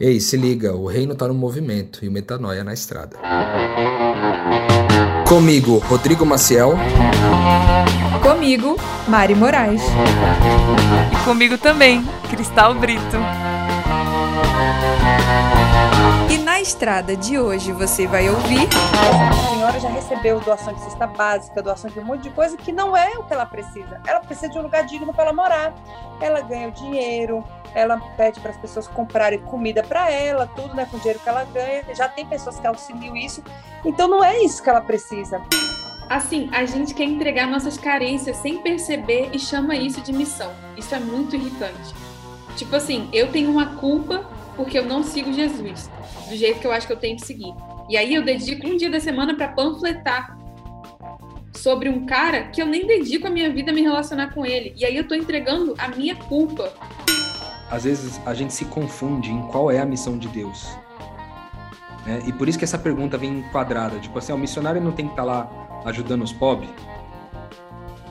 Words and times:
Ei, 0.00 0.20
se 0.20 0.36
liga, 0.36 0.76
o 0.76 0.86
reino 0.86 1.16
tá 1.16 1.26
no 1.26 1.34
movimento 1.34 2.04
e 2.04 2.08
o 2.08 2.12
metanoia 2.12 2.62
na 2.62 2.72
estrada. 2.72 3.16
Comigo, 5.28 5.78
Rodrigo 5.78 6.24
Maciel. 6.24 6.74
Comigo, 8.22 8.76
Mari 9.08 9.34
Moraes. 9.34 9.82
E 11.12 11.24
comigo 11.24 11.58
também, 11.58 12.04
Cristal 12.30 12.76
Brito. 12.76 13.16
Na 16.58 16.62
estrada 16.62 17.16
de 17.16 17.38
hoje 17.38 17.70
você 17.70 18.04
vai 18.08 18.28
ouvir. 18.28 18.68
A 19.30 19.48
senhora 19.48 19.78
já 19.78 19.88
recebeu 19.90 20.40
doação 20.40 20.74
de 20.74 20.80
cesta 20.80 21.06
básica, 21.06 21.62
doação 21.62 21.88
de 21.88 22.00
um 22.00 22.04
monte 22.04 22.22
de 22.22 22.30
coisa 22.30 22.56
que 22.56 22.72
não 22.72 22.96
é 22.96 23.16
o 23.16 23.22
que 23.22 23.32
ela 23.32 23.46
precisa. 23.46 24.00
Ela 24.04 24.18
precisa 24.18 24.48
de 24.48 24.58
um 24.58 24.62
lugar 24.62 24.84
digno 24.84 25.14
para 25.14 25.26
ela 25.26 25.32
morar. 25.32 25.72
Ela 26.20 26.40
ganha 26.40 26.66
o 26.66 26.72
dinheiro, 26.72 27.44
ela 27.76 27.96
pede 28.16 28.40
para 28.40 28.50
as 28.50 28.56
pessoas 28.56 28.88
comprarem 28.88 29.38
comida 29.38 29.84
para 29.84 30.10
ela, 30.10 30.48
tudo 30.48 30.74
né, 30.74 30.84
com 30.90 30.96
o 30.96 30.98
dinheiro 30.98 31.20
que 31.20 31.28
ela 31.28 31.44
ganha. 31.44 31.84
Já 31.94 32.08
tem 32.08 32.26
pessoas 32.26 32.58
que 32.58 32.66
auxiliam 32.66 33.16
isso. 33.16 33.40
Então 33.84 34.08
não 34.08 34.24
é 34.24 34.42
isso 34.42 34.60
que 34.60 34.68
ela 34.68 34.80
precisa. 34.80 35.40
Assim, 36.10 36.50
a 36.52 36.64
gente 36.64 36.92
quer 36.92 37.04
entregar 37.04 37.46
nossas 37.46 37.78
carências 37.78 38.36
sem 38.38 38.58
perceber 38.58 39.30
e 39.32 39.38
chama 39.38 39.76
isso 39.76 40.00
de 40.00 40.12
missão. 40.12 40.52
Isso 40.76 40.92
é 40.92 40.98
muito 40.98 41.36
irritante. 41.36 41.94
Tipo 42.56 42.74
assim, 42.74 43.08
eu 43.12 43.30
tenho 43.30 43.48
uma 43.48 43.76
culpa 43.76 44.26
porque 44.58 44.78
eu 44.78 44.84
não 44.84 45.02
sigo 45.02 45.32
Jesus 45.32 45.90
do 46.28 46.36
jeito 46.36 46.60
que 46.60 46.66
eu 46.66 46.72
acho 46.72 46.86
que 46.86 46.92
eu 46.92 46.98
tenho 46.98 47.16
que 47.16 47.24
seguir. 47.24 47.54
E 47.88 47.96
aí 47.96 48.14
eu 48.14 48.22
dedico 48.22 48.66
um 48.66 48.76
dia 48.76 48.90
da 48.90 49.00
semana 49.00 49.34
para 49.34 49.48
panfletar 49.48 50.36
sobre 51.54 51.88
um 51.88 52.04
cara 52.04 52.48
que 52.48 52.60
eu 52.60 52.66
nem 52.66 52.86
dedico 52.86 53.26
a 53.26 53.30
minha 53.30 53.50
vida 53.50 53.70
a 53.70 53.74
me 53.74 53.80
relacionar 53.80 54.34
com 54.34 54.44
ele. 54.44 54.74
E 54.76 54.84
aí 54.84 54.94
eu 54.94 55.08
tô 55.08 55.14
entregando 55.14 55.72
a 55.78 55.88
minha 55.88 56.14
culpa 56.14 56.70
às 57.70 57.84
vezes 57.84 58.20
a 58.24 58.32
gente 58.34 58.54
se 58.54 58.64
confunde 58.64 59.30
em 59.30 59.42
qual 59.42 59.70
é 59.70 59.78
a 59.78 59.84
missão 59.84 60.18
de 60.18 60.26
Deus. 60.28 60.66
Né? 62.06 62.22
E 62.26 62.32
por 62.32 62.48
isso 62.48 62.58
que 62.58 62.64
essa 62.64 62.78
pergunta 62.78 63.18
vem 63.18 63.40
enquadrada. 63.40 63.98
Tipo 63.98 64.18
assim, 64.18 64.32
o 64.32 64.38
missionário 64.38 64.80
não 64.80 64.92
tem 64.92 65.04
que 65.06 65.12
estar 65.12 65.24
tá 65.24 65.28
lá 65.28 65.82
ajudando 65.84 66.22
os 66.22 66.32
pobres? 66.32 66.70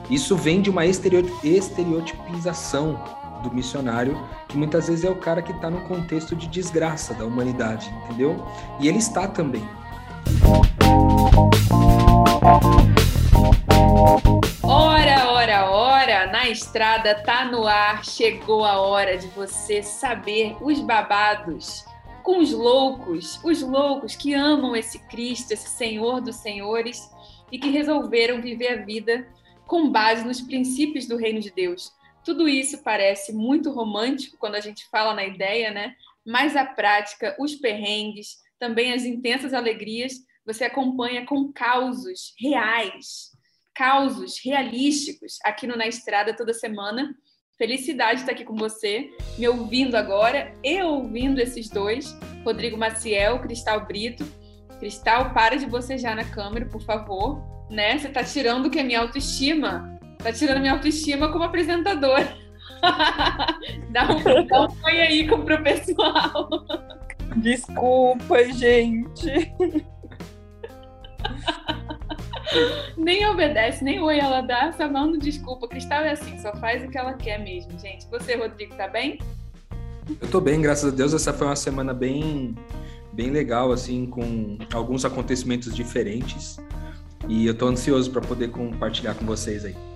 Isso 0.08 0.36
vem 0.36 0.62
de 0.62 0.70
uma 0.70 0.86
estereotipização 0.86 3.02
do 3.38 3.52
missionário, 3.52 4.18
que 4.48 4.56
muitas 4.56 4.88
vezes 4.88 5.04
é 5.04 5.10
o 5.10 5.16
cara 5.16 5.42
que 5.42 5.52
está 5.52 5.70
no 5.70 5.80
contexto 5.82 6.34
de 6.36 6.46
desgraça 6.48 7.14
da 7.14 7.24
humanidade, 7.24 7.88
entendeu? 8.04 8.44
E 8.80 8.88
ele 8.88 8.98
está 8.98 9.26
também. 9.26 9.66
Ora, 14.62 15.30
ora, 15.30 15.70
ora, 15.70 16.26
na 16.26 16.48
estrada 16.48 17.14
tá 17.14 17.44
no 17.44 17.66
ar, 17.66 18.04
chegou 18.04 18.64
a 18.64 18.80
hora 18.80 19.16
de 19.16 19.26
você 19.28 19.82
saber 19.82 20.56
os 20.60 20.80
babados 20.80 21.84
com 22.22 22.40
os 22.40 22.52
loucos, 22.52 23.40
os 23.42 23.62
loucos 23.62 24.14
que 24.14 24.34
amam 24.34 24.76
esse 24.76 24.98
Cristo, 24.98 25.52
esse 25.52 25.68
Senhor 25.68 26.20
dos 26.20 26.36
Senhores 26.36 27.10
e 27.50 27.58
que 27.58 27.70
resolveram 27.70 28.42
viver 28.42 28.68
a 28.68 28.84
vida 28.84 29.26
com 29.66 29.90
base 29.90 30.26
nos 30.26 30.40
princípios 30.40 31.06
do 31.06 31.16
reino 31.16 31.40
de 31.40 31.50
Deus. 31.50 31.92
Tudo 32.28 32.46
isso 32.46 32.82
parece 32.82 33.32
muito 33.32 33.70
romântico 33.70 34.36
quando 34.36 34.56
a 34.56 34.60
gente 34.60 34.86
fala 34.90 35.14
na 35.14 35.24
ideia, 35.24 35.70
né? 35.70 35.94
Mas 36.26 36.54
a 36.56 36.66
prática, 36.66 37.34
os 37.40 37.54
perrengues, 37.54 38.36
também 38.58 38.92
as 38.92 39.06
intensas 39.06 39.54
alegrias, 39.54 40.12
você 40.44 40.64
acompanha 40.64 41.24
com 41.24 41.50
causos 41.50 42.34
reais 42.38 43.30
causos 43.74 44.38
realísticos 44.44 45.38
aqui 45.42 45.66
no 45.66 45.74
Na 45.74 45.86
Estrada 45.86 46.36
toda 46.36 46.52
semana. 46.52 47.14
Felicidade 47.56 48.20
estar 48.20 48.32
aqui 48.32 48.44
com 48.44 48.56
você, 48.56 49.08
me 49.38 49.48
ouvindo 49.48 49.96
agora 49.96 50.52
e 50.62 50.82
ouvindo 50.82 51.40
esses 51.40 51.70
dois, 51.70 52.14
Rodrigo 52.44 52.76
Maciel, 52.76 53.38
Cristal 53.40 53.86
Brito. 53.86 54.26
Cristal, 54.80 55.32
para 55.32 55.56
de 55.56 55.64
bocejar 55.64 56.14
na 56.14 56.24
câmera, 56.24 56.66
por 56.66 56.82
favor. 56.82 57.40
Né? 57.70 57.98
Você 57.98 58.08
está 58.08 58.22
tirando 58.22 58.66
o 58.66 58.70
que 58.70 58.80
é 58.80 58.82
minha 58.82 59.00
autoestima. 59.00 59.97
Está 60.28 60.46
tirando 60.46 60.60
minha 60.60 60.74
autoestima 60.74 61.32
como 61.32 61.44
apresentador. 61.44 62.20
dá, 63.90 64.10
um, 64.10 64.46
dá 64.46 64.62
um 64.62 64.84
oi 64.84 65.00
aí 65.00 65.26
com 65.26 65.36
o 65.36 65.62
pessoal. 65.62 66.48
Desculpa, 67.36 68.44
gente. 68.52 69.54
nem 72.98 73.26
obedece, 73.26 73.82
nem 73.82 74.00
oi 74.00 74.18
ela 74.18 74.42
dá, 74.42 74.70
só 74.72 74.86
manda 74.86 75.16
desculpa. 75.16 75.66
Cristal 75.66 76.02
é 76.02 76.10
assim, 76.10 76.38
só 76.42 76.54
faz 76.56 76.84
o 76.84 76.90
que 76.90 76.98
ela 76.98 77.14
quer 77.14 77.38
mesmo, 77.42 77.78
gente. 77.78 78.06
Você, 78.10 78.36
Rodrigo, 78.36 78.74
tá 78.74 78.86
bem? 78.86 79.18
Eu 80.20 80.28
tô 80.28 80.42
bem, 80.42 80.60
graças 80.60 80.92
a 80.92 80.94
Deus. 80.94 81.14
Essa 81.14 81.32
foi 81.32 81.46
uma 81.46 81.56
semana 81.56 81.94
bem, 81.94 82.54
bem 83.14 83.30
legal, 83.30 83.72
assim, 83.72 84.04
com 84.04 84.58
alguns 84.74 85.06
acontecimentos 85.06 85.74
diferentes. 85.74 86.58
E 87.26 87.46
eu 87.46 87.56
tô 87.56 87.66
ansioso 87.66 88.10
para 88.10 88.20
poder 88.20 88.50
compartilhar 88.50 89.14
com 89.14 89.24
vocês 89.24 89.64
aí. 89.64 89.87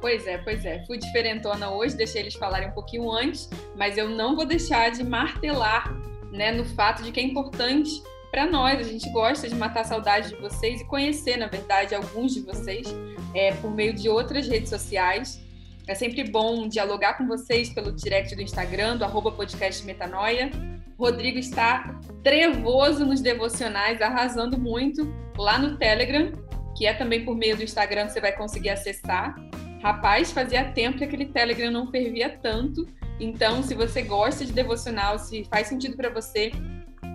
Pois 0.00 0.26
é, 0.26 0.38
pois 0.38 0.64
é. 0.64 0.84
Fui 0.86 0.98
diferentona 0.98 1.70
hoje, 1.70 1.94
deixei 1.94 2.22
eles 2.22 2.34
falarem 2.34 2.68
um 2.68 2.72
pouquinho 2.72 3.10
antes, 3.10 3.48
mas 3.76 3.98
eu 3.98 4.08
não 4.08 4.34
vou 4.34 4.46
deixar 4.46 4.90
de 4.90 5.04
martelar 5.04 5.94
né, 6.32 6.50
no 6.52 6.64
fato 6.64 7.02
de 7.02 7.12
que 7.12 7.20
é 7.20 7.22
importante 7.22 8.02
para 8.30 8.46
nós. 8.46 8.80
A 8.80 8.82
gente 8.82 9.10
gosta 9.10 9.48
de 9.48 9.54
matar 9.54 9.80
a 9.80 9.84
saudade 9.84 10.30
de 10.30 10.36
vocês 10.36 10.80
e 10.80 10.84
conhecer, 10.86 11.36
na 11.36 11.48
verdade, 11.48 11.94
alguns 11.94 12.32
de 12.32 12.40
vocês 12.40 12.86
é, 13.34 13.52
por 13.54 13.70
meio 13.70 13.92
de 13.92 14.08
outras 14.08 14.48
redes 14.48 14.70
sociais. 14.70 15.40
É 15.86 15.94
sempre 15.94 16.24
bom 16.24 16.68
dialogar 16.68 17.14
com 17.14 17.26
vocês 17.26 17.68
pelo 17.70 17.92
direct 17.92 18.34
do 18.34 18.42
Instagram, 18.42 18.96
do 18.96 19.04
arroba 19.04 19.32
podcast 19.32 19.84
Metanoia. 19.84 20.50
Rodrigo 20.98 21.38
está 21.38 21.98
trevoso 22.22 23.04
nos 23.04 23.20
devocionais, 23.20 24.00
arrasando 24.00 24.58
muito 24.58 25.12
lá 25.36 25.58
no 25.58 25.76
Telegram, 25.76 26.30
que 26.76 26.86
é 26.86 26.94
também 26.94 27.24
por 27.24 27.34
meio 27.34 27.56
do 27.56 27.62
Instagram 27.62 28.06
que 28.06 28.12
você 28.12 28.20
vai 28.20 28.32
conseguir 28.32 28.70
acessar. 28.70 29.34
Rapaz, 29.82 30.30
fazia 30.30 30.64
tempo 30.64 30.98
que 30.98 31.04
aquele 31.04 31.26
Telegram 31.26 31.70
não 31.70 31.90
fervia 31.90 32.28
tanto. 32.42 32.86
Então, 33.18 33.62
se 33.62 33.74
você 33.74 34.02
gosta 34.02 34.44
de 34.44 34.52
devocional, 34.52 35.18
se 35.18 35.44
faz 35.44 35.68
sentido 35.68 35.96
para 35.96 36.10
você, 36.10 36.52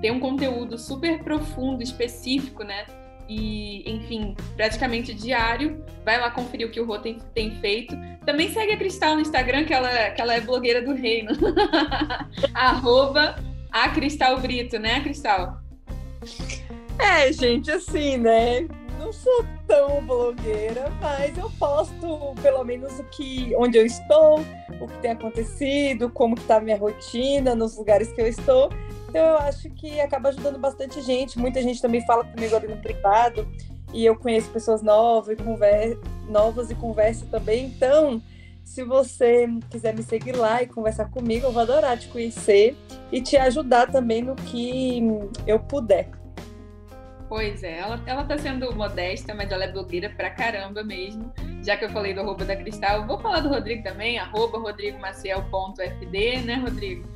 tem 0.02 0.12
um 0.12 0.20
conteúdo 0.20 0.78
super 0.78 1.24
profundo, 1.24 1.82
específico, 1.82 2.64
né? 2.64 2.86
E, 3.28 3.90
enfim, 3.90 4.36
praticamente 4.56 5.14
diário. 5.14 5.84
Vai 6.04 6.20
lá 6.20 6.30
conferir 6.30 6.68
o 6.68 6.72
que 6.72 6.80
o 6.80 6.86
Rô 6.86 7.00
tem, 7.00 7.18
tem 7.34 7.56
feito. 7.60 7.96
Também 8.24 8.52
segue 8.52 8.74
a 8.74 8.78
Cristal 8.78 9.16
no 9.16 9.22
Instagram, 9.22 9.66
que 9.66 9.74
ela, 9.74 10.12
que 10.12 10.22
ela 10.22 10.36
é 10.36 10.42
blogueira 10.42 10.82
do 10.82 10.94
reino. 10.94 11.32
Arroba 12.54 13.36
a 13.72 13.90
Cristal 13.90 14.40
Brito, 14.40 14.78
né, 14.78 15.02
Cristal? 15.02 15.60
É, 17.00 17.32
gente, 17.34 17.72
assim, 17.72 18.18
né? 18.18 18.68
Não 19.06 19.14
sou 19.14 19.46
tão 19.68 20.04
blogueira, 20.04 20.92
mas 21.00 21.38
eu 21.38 21.48
posto 21.60 22.34
pelo 22.42 22.64
menos 22.64 22.98
o 22.98 23.04
que, 23.04 23.56
onde 23.56 23.78
eu 23.78 23.86
estou, 23.86 24.40
o 24.82 24.88
que 24.88 24.98
tem 25.00 25.12
acontecido, 25.12 26.10
como 26.10 26.36
que 26.36 26.44
tá 26.46 26.58
a 26.58 26.60
minha 26.60 26.76
rotina, 26.76 27.54
nos 27.54 27.78
lugares 27.78 28.12
que 28.12 28.20
eu 28.20 28.26
estou. 28.26 28.72
Então 29.08 29.24
eu 29.24 29.38
acho 29.38 29.70
que 29.70 30.02
acaba 30.02 30.30
ajudando 30.30 30.58
bastante 30.58 31.02
gente. 31.04 31.38
Muita 31.38 31.62
gente 31.62 31.80
também 31.80 32.04
fala 32.08 32.24
comigo 32.24 32.56
ali 32.56 32.68
no 32.68 32.78
privado 32.78 33.48
e 33.94 34.04
eu 34.04 34.16
conheço 34.16 34.50
pessoas 34.50 34.82
novas 34.82 35.38
e, 35.38 35.44
conver... 35.44 36.00
novas 36.28 36.72
e 36.72 36.76
converso 36.76 37.28
também. 37.28 37.66
Então, 37.66 38.20
se 38.64 38.84
você 38.84 39.48
quiser 39.70 39.94
me 39.94 40.02
seguir 40.02 40.36
lá 40.36 40.64
e 40.64 40.66
conversar 40.66 41.12
comigo, 41.12 41.46
eu 41.46 41.52
vou 41.52 41.62
adorar 41.62 41.96
te 42.00 42.08
conhecer 42.08 42.76
e 43.12 43.22
te 43.22 43.38
ajudar 43.38 43.92
também 43.92 44.24
no 44.24 44.36
que 44.36 45.00
eu 45.46 45.60
puder. 45.60 46.10
Pois 47.28 47.64
é, 47.64 47.80
ela, 47.80 48.02
ela 48.06 48.24
tá 48.24 48.38
sendo 48.38 48.74
modesta, 48.76 49.34
mas 49.34 49.52
ela 49.52 49.64
é 49.64 49.72
blogueira 49.72 50.10
pra 50.10 50.30
caramba 50.30 50.84
mesmo. 50.84 51.34
Já 51.64 51.76
que 51.76 51.86
eu 51.86 51.90
falei 51.90 52.14
do 52.14 52.22
arroba 52.22 52.46
da 52.46 52.56
Cristal, 52.56 53.08
vou 53.08 53.20
falar 53.20 53.40
do 53.40 53.50
Rodrigo 53.50 53.84
também, 53.84 54.20
arroba 54.20 54.60
rodrigomaciel.fd, 54.60 56.42
né, 56.42 56.56
Rodrigo? 56.56 57.08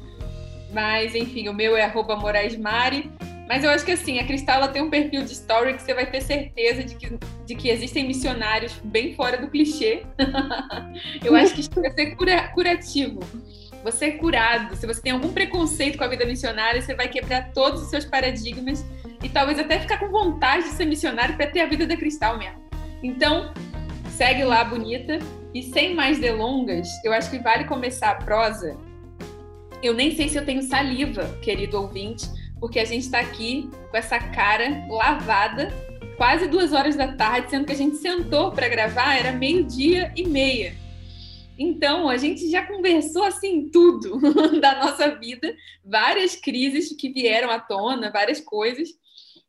Mas, 0.71 1.13
enfim, 1.15 1.47
o 1.47 1.53
meu 1.53 1.77
é 1.77 1.83
arroba 1.83 2.15
Mari. 2.15 3.11
Mas 3.47 3.63
eu 3.63 3.71
acho 3.71 3.83
que 3.83 3.91
assim, 3.91 4.19
a 4.19 4.27
Cristal 4.27 4.67
tem 4.67 4.81
um 4.81 4.91
perfil 4.91 5.23
de 5.23 5.33
story 5.33 5.73
que 5.73 5.81
você 5.81 5.93
vai 5.93 6.05
ter 6.05 6.21
certeza 6.21 6.83
de 6.83 6.93
que, 6.93 7.19
de 7.47 7.55
que 7.55 7.69
existem 7.69 8.05
missionários 8.05 8.79
bem 8.83 9.15
fora 9.15 9.37
do 9.37 9.47
clichê. 9.47 10.03
eu 11.25 11.35
acho 11.35 11.55
que 11.55 11.61
isso 11.61 11.71
vai 11.73 11.91
ser 11.91 12.15
cura, 12.15 12.47
curativo. 12.49 13.19
Você 13.83 14.05
é 14.05 14.11
curado. 14.11 14.75
Se 14.75 14.85
você 14.85 15.01
tem 15.01 15.11
algum 15.11 15.31
preconceito 15.31 15.97
com 15.97 16.03
a 16.03 16.07
vida 16.07 16.25
missionária, 16.25 16.81
você 16.81 16.93
vai 16.93 17.07
quebrar 17.07 17.51
todos 17.53 17.81
os 17.81 17.89
seus 17.89 18.05
paradigmas 18.05 18.85
e 19.23 19.29
talvez 19.29 19.57
até 19.57 19.79
ficar 19.79 19.97
com 19.97 20.09
vontade 20.09 20.63
de 20.65 20.69
ser 20.71 20.85
missionário 20.85 21.35
para 21.35 21.47
ter 21.47 21.61
a 21.61 21.65
vida 21.65 21.85
da 21.85 21.95
Cristal 21.95 22.37
mesmo. 22.37 22.59
Então, 23.01 23.53
segue 24.09 24.43
lá, 24.43 24.63
bonita. 24.63 25.19
E 25.53 25.63
sem 25.63 25.95
mais 25.95 26.19
delongas, 26.19 26.87
eu 27.03 27.11
acho 27.11 27.31
que 27.31 27.39
vale 27.39 27.63
começar 27.63 28.11
a 28.11 28.15
prosa 28.15 28.77
eu 29.81 29.93
nem 29.93 30.13
sei 30.15 30.27
se 30.27 30.37
eu 30.37 30.45
tenho 30.45 30.61
saliva, 30.61 31.37
querido 31.41 31.81
ouvinte, 31.81 32.27
porque 32.59 32.79
a 32.79 32.85
gente 32.85 33.03
está 33.03 33.19
aqui 33.19 33.69
com 33.89 33.97
essa 33.97 34.19
cara 34.19 34.85
lavada, 34.89 35.73
quase 36.17 36.47
duas 36.47 36.73
horas 36.73 36.95
da 36.95 37.13
tarde, 37.13 37.49
sendo 37.49 37.65
que 37.65 37.71
a 37.71 37.77
gente 37.77 37.95
sentou 37.95 38.51
para 38.51 38.67
gravar, 38.67 39.15
era 39.15 39.31
meio-dia 39.31 40.11
e 40.15 40.27
meia. 40.27 40.75
Então, 41.59 42.07
a 42.07 42.15
gente 42.15 42.49
já 42.49 42.65
conversou 42.65 43.23
assim 43.23 43.69
tudo 43.69 44.17
da 44.61 44.79
nossa 44.79 45.13
vida, 45.15 45.53
várias 45.83 46.33
crises 46.37 46.95
que 46.95 47.11
vieram 47.11 47.51
à 47.51 47.59
tona, 47.59 48.09
várias 48.09 48.39
coisas, 48.39 48.87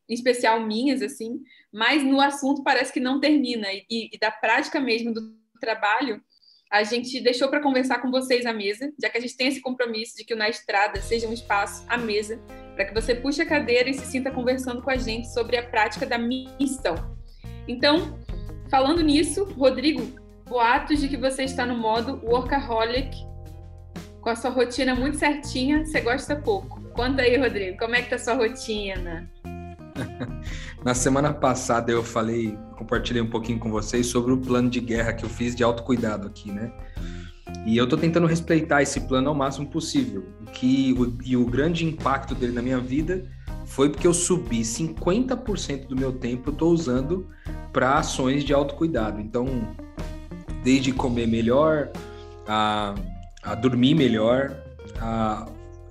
em 0.08 0.14
especial 0.14 0.60
minhas, 0.66 1.02
assim, 1.02 1.40
mas 1.72 2.02
no 2.02 2.20
assunto 2.20 2.64
parece 2.64 2.92
que 2.92 2.98
não 2.98 3.20
termina. 3.20 3.68
E, 3.72 4.10
e 4.12 4.18
da 4.18 4.32
prática 4.32 4.80
mesmo 4.80 5.14
do 5.14 5.20
trabalho, 5.60 6.20
a 6.68 6.82
gente 6.82 7.20
deixou 7.20 7.48
para 7.48 7.62
conversar 7.62 8.02
com 8.02 8.10
vocês 8.10 8.44
à 8.44 8.52
mesa, 8.52 8.92
já 9.00 9.08
que 9.08 9.18
a 9.18 9.20
gente 9.20 9.36
tem 9.36 9.46
esse 9.46 9.60
compromisso 9.60 10.16
de 10.16 10.24
que 10.24 10.34
o 10.34 10.36
Na 10.36 10.48
Estrada 10.48 11.00
seja 11.00 11.28
um 11.28 11.32
espaço 11.32 11.84
à 11.88 11.96
mesa, 11.96 12.38
para 12.74 12.86
que 12.86 12.94
você 12.94 13.14
puxe 13.14 13.40
a 13.40 13.46
cadeira 13.46 13.88
e 13.88 13.94
se 13.94 14.06
sinta 14.06 14.32
conversando 14.32 14.82
com 14.82 14.90
a 14.90 14.96
gente 14.96 15.32
sobre 15.32 15.56
a 15.56 15.62
prática 15.62 16.04
da 16.04 16.18
missão. 16.18 17.16
Então, 17.68 18.18
falando 18.68 19.00
nisso, 19.00 19.44
Rodrigo, 19.44 20.19
boatos 20.50 21.00
de 21.00 21.08
que 21.08 21.16
você 21.16 21.44
está 21.44 21.64
no 21.64 21.78
modo 21.78 22.20
workaholic, 22.24 23.16
com 24.20 24.28
a 24.28 24.34
sua 24.34 24.50
rotina 24.50 24.96
muito 24.96 25.16
certinha, 25.16 25.86
você 25.86 26.00
gosta 26.00 26.34
pouco. 26.34 26.80
Conta 26.92 27.22
aí, 27.22 27.38
Rodrigo, 27.38 27.78
como 27.78 27.94
é 27.94 28.02
que 28.02 28.10
tá 28.10 28.16
a 28.16 28.18
sua 28.18 28.34
rotina? 28.34 29.30
Na 30.84 30.92
semana 30.92 31.32
passada 31.32 31.92
eu 31.92 32.02
falei, 32.02 32.58
compartilhei 32.76 33.22
um 33.22 33.30
pouquinho 33.30 33.60
com 33.60 33.70
vocês 33.70 34.08
sobre 34.08 34.32
o 34.32 34.38
plano 34.38 34.68
de 34.68 34.80
guerra 34.80 35.12
que 35.12 35.24
eu 35.24 35.28
fiz 35.28 35.54
de 35.54 35.62
autocuidado 35.62 36.26
aqui, 36.26 36.50
né? 36.50 36.72
E 37.64 37.76
eu 37.76 37.88
tô 37.88 37.96
tentando 37.96 38.26
respeitar 38.26 38.82
esse 38.82 39.02
plano 39.02 39.28
ao 39.28 39.34
máximo 39.34 39.68
possível. 39.68 40.24
O 40.40 40.46
que, 40.46 40.94
o, 40.98 41.16
e 41.24 41.36
o 41.36 41.44
grande 41.44 41.84
impacto 41.84 42.34
dele 42.34 42.52
na 42.52 42.62
minha 42.62 42.78
vida 42.80 43.24
foi 43.66 43.88
porque 43.88 44.06
eu 44.06 44.14
subi 44.14 44.62
50% 44.62 45.86
do 45.86 45.94
meu 45.94 46.12
tempo 46.12 46.50
eu 46.50 46.54
tô 46.54 46.68
usando 46.70 47.28
para 47.72 47.98
ações 47.98 48.42
de 48.42 48.52
autocuidado. 48.52 49.20
Então, 49.20 49.46
desde 50.62 50.92
comer 50.92 51.26
melhor, 51.26 51.90
a, 52.46 52.94
a 53.42 53.54
dormir 53.54 53.94
melhor, 53.94 54.56
a 55.00 55.46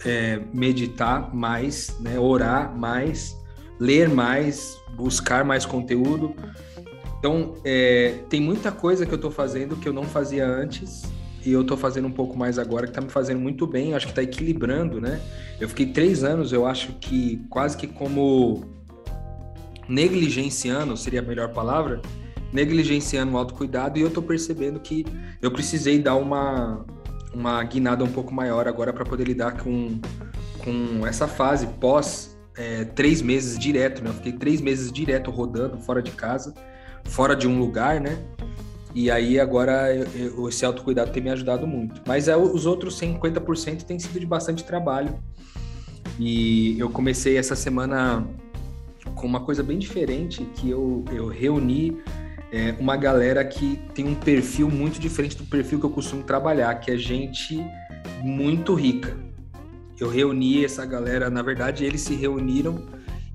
é, 0.06 0.40
meditar 0.54 1.34
mais, 1.34 1.96
né, 2.00 2.20
orar 2.20 2.76
mais, 2.76 3.36
ler 3.80 4.10
mais, 4.10 4.78
buscar 4.96 5.44
mais 5.44 5.66
conteúdo. 5.66 6.36
Então, 7.18 7.56
é, 7.66 8.20
tem 8.30 8.40
muita 8.40 8.72
coisa 8.72 9.06
que 9.06 9.12
eu 9.12 9.18
estou 9.18 9.32
fazendo 9.32 9.76
que 9.76 9.88
eu 9.88 9.94
não 9.94 10.04
fazia 10.04 10.48
antes 10.48 11.04
e 11.46 11.52
eu 11.52 11.62
estou 11.62 11.78
fazendo 11.78 12.08
um 12.08 12.12
pouco 12.12 12.38
mais 12.38 12.60
agora, 12.60 12.86
que 12.86 12.92
está 12.92 13.02
me 13.02 13.10
fazendo 13.10 13.40
muito 13.40 13.66
bem, 13.66 13.94
acho 13.94 14.06
que 14.06 14.12
está 14.12 14.24
equilibrando, 14.24 15.00
né? 15.00 15.22
Eu 15.60 15.70
fiquei 15.70 15.88
três 15.88 16.24
anos, 16.24 16.52
eu 16.52 16.66
acho 16.66 16.94
que 16.94 17.46
quase 17.50 17.78
que 17.78 17.88
como 17.88 18.64
negligenciando, 19.88 20.96
seria 20.96 21.20
a 21.20 21.24
melhor 21.24 21.50
palavra, 21.50 22.02
negligenciando 22.52 23.34
o 23.34 23.38
autocuidado 23.38 24.00
e 24.00 24.02
eu 24.02 24.10
tô 24.10 24.22
percebendo 24.22 24.80
que 24.80 25.06
eu 25.42 25.52
precisei 25.52 26.00
dar 26.00 26.16
uma, 26.16 26.86
uma 27.34 27.64
guinada 27.64 28.04
um 28.04 28.12
pouco 28.12 28.34
maior 28.34 28.68
agora 28.68 28.92
para 28.92 29.06
poder 29.06 29.26
lidar 29.26 29.58
com, 29.64 30.00
com 30.60 31.06
essa 31.06 31.28
fase 31.28 31.68
pós 31.80 32.38
é, 32.58 32.84
três 32.84 33.22
meses 33.22 33.58
direto, 33.58 34.04
né? 34.04 34.10
Eu 34.10 34.14
fiquei 34.16 34.34
três 34.34 34.60
meses 34.60 34.92
direto 34.92 35.32
rodando 35.32 35.78
fora 35.78 36.02
de 36.02 36.12
casa, 36.12 36.54
fora 37.06 37.36
de 37.36 37.48
um 37.48 37.58
lugar, 37.60 38.02
né? 38.02 38.18
E 38.94 39.12
aí 39.12 39.40
agora 39.40 39.96
eu, 39.96 40.50
esse 40.50 40.66
autocuidado 40.66 41.12
tem 41.12 41.22
me 41.22 41.30
ajudado 41.30 41.68
muito. 41.68 42.02
Mas 42.06 42.28
é, 42.28 42.36
os 42.36 42.66
outros 42.66 43.00
50% 43.00 43.84
tem 43.84 44.00
sido 44.00 44.20
de 44.20 44.26
bastante 44.26 44.64
trabalho. 44.64 45.18
E 46.20 46.78
eu 46.78 46.90
comecei 46.90 47.38
essa 47.38 47.56
semana 47.56 48.28
com 49.16 49.26
uma 49.26 49.40
coisa 49.40 49.64
bem 49.64 49.80
diferente, 49.80 50.44
que 50.56 50.70
eu, 50.70 51.06
eu 51.12 51.28
reuni 51.28 51.98
é, 52.52 52.76
uma 52.80 52.98
galera 52.98 53.44
que 53.46 53.80
tem 53.94 54.08
um 54.08 54.16
perfil 54.16 54.70
muito 54.70 55.00
diferente 55.00 55.38
do 55.38 55.44
perfil 55.44 55.80
que 55.80 55.86
eu 55.86 55.90
costumo 55.90 56.24
trabalhar, 56.24 56.74
que 56.76 56.92
é 56.92 56.98
gente 56.98 57.64
muito 58.22 58.74
rica. 58.74 59.16
Eu 60.00 60.10
reuni 60.10 60.64
essa 60.64 60.86
galera, 60.86 61.30
na 61.30 61.42
verdade, 61.42 61.86
eles 61.86 62.02
se 62.02 62.16
reuniram 62.16 62.88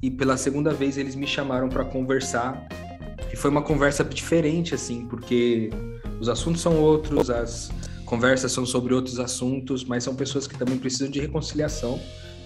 e 0.03 0.11
pela 0.11 0.37
segunda 0.37 0.73
vez 0.73 0.99
eles 0.99 1.15
me 1.15 1.27
chamaram 1.27 1.69
para 1.69 1.85
conversar. 1.85 2.67
E 3.33 3.37
foi 3.37 3.51
uma 3.51 3.63
conversa 3.63 4.03
diferente, 4.05 4.75
assim, 4.75 5.07
porque 5.07 5.71
os 6.21 6.29
assuntos 6.29 6.61
são 6.61 6.81
outros, 6.81 7.31
as 7.31 7.71
conversas 8.05 8.53
são 8.53 8.65
sobre 8.65 8.95
outros 8.95 9.19
assuntos, 9.19 9.85
mas 9.85 10.05
são 10.05 10.15
pessoas 10.15 10.47
que 10.47 10.57
também 10.57 10.79
precisam 10.79 11.11
de 11.11 11.21
reconciliação, 11.21 12.01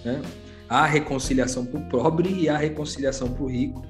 né? 0.05 0.21
Há 0.69 0.85
reconciliação 0.85 1.65
para 1.65 1.81
o 1.81 1.89
pobre 1.89 2.29
e 2.29 2.49
há 2.49 2.57
reconciliação 2.57 3.29
para 3.29 3.43
o 3.43 3.47
rico. 3.47 3.87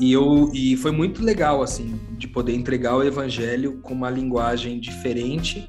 E, 0.00 0.12
eu, 0.12 0.50
e 0.54 0.76
foi 0.78 0.90
muito 0.90 1.22
legal, 1.22 1.62
assim, 1.62 2.00
de 2.12 2.26
poder 2.26 2.54
entregar 2.54 2.96
o 2.96 3.02
evangelho 3.02 3.80
com 3.82 3.92
uma 3.92 4.08
linguagem 4.08 4.80
diferente, 4.80 5.68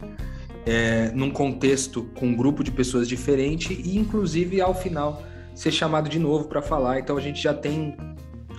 é, 0.65 1.11
num 1.13 1.29
contexto 1.29 2.03
com 2.15 2.27
um 2.27 2.35
grupo 2.35 2.63
de 2.63 2.71
pessoas 2.71 3.09
diferente 3.09 3.73
e, 3.73 3.97
inclusive, 3.97 4.61
ao 4.61 4.73
final, 4.73 5.21
ser 5.53 5.71
chamado 5.71 6.07
de 6.07 6.17
novo 6.17 6.45
para 6.45 6.61
falar. 6.61 6.99
Então, 6.99 7.17
a 7.17 7.21
gente 7.21 7.43
já 7.43 7.53
tem, 7.53 7.97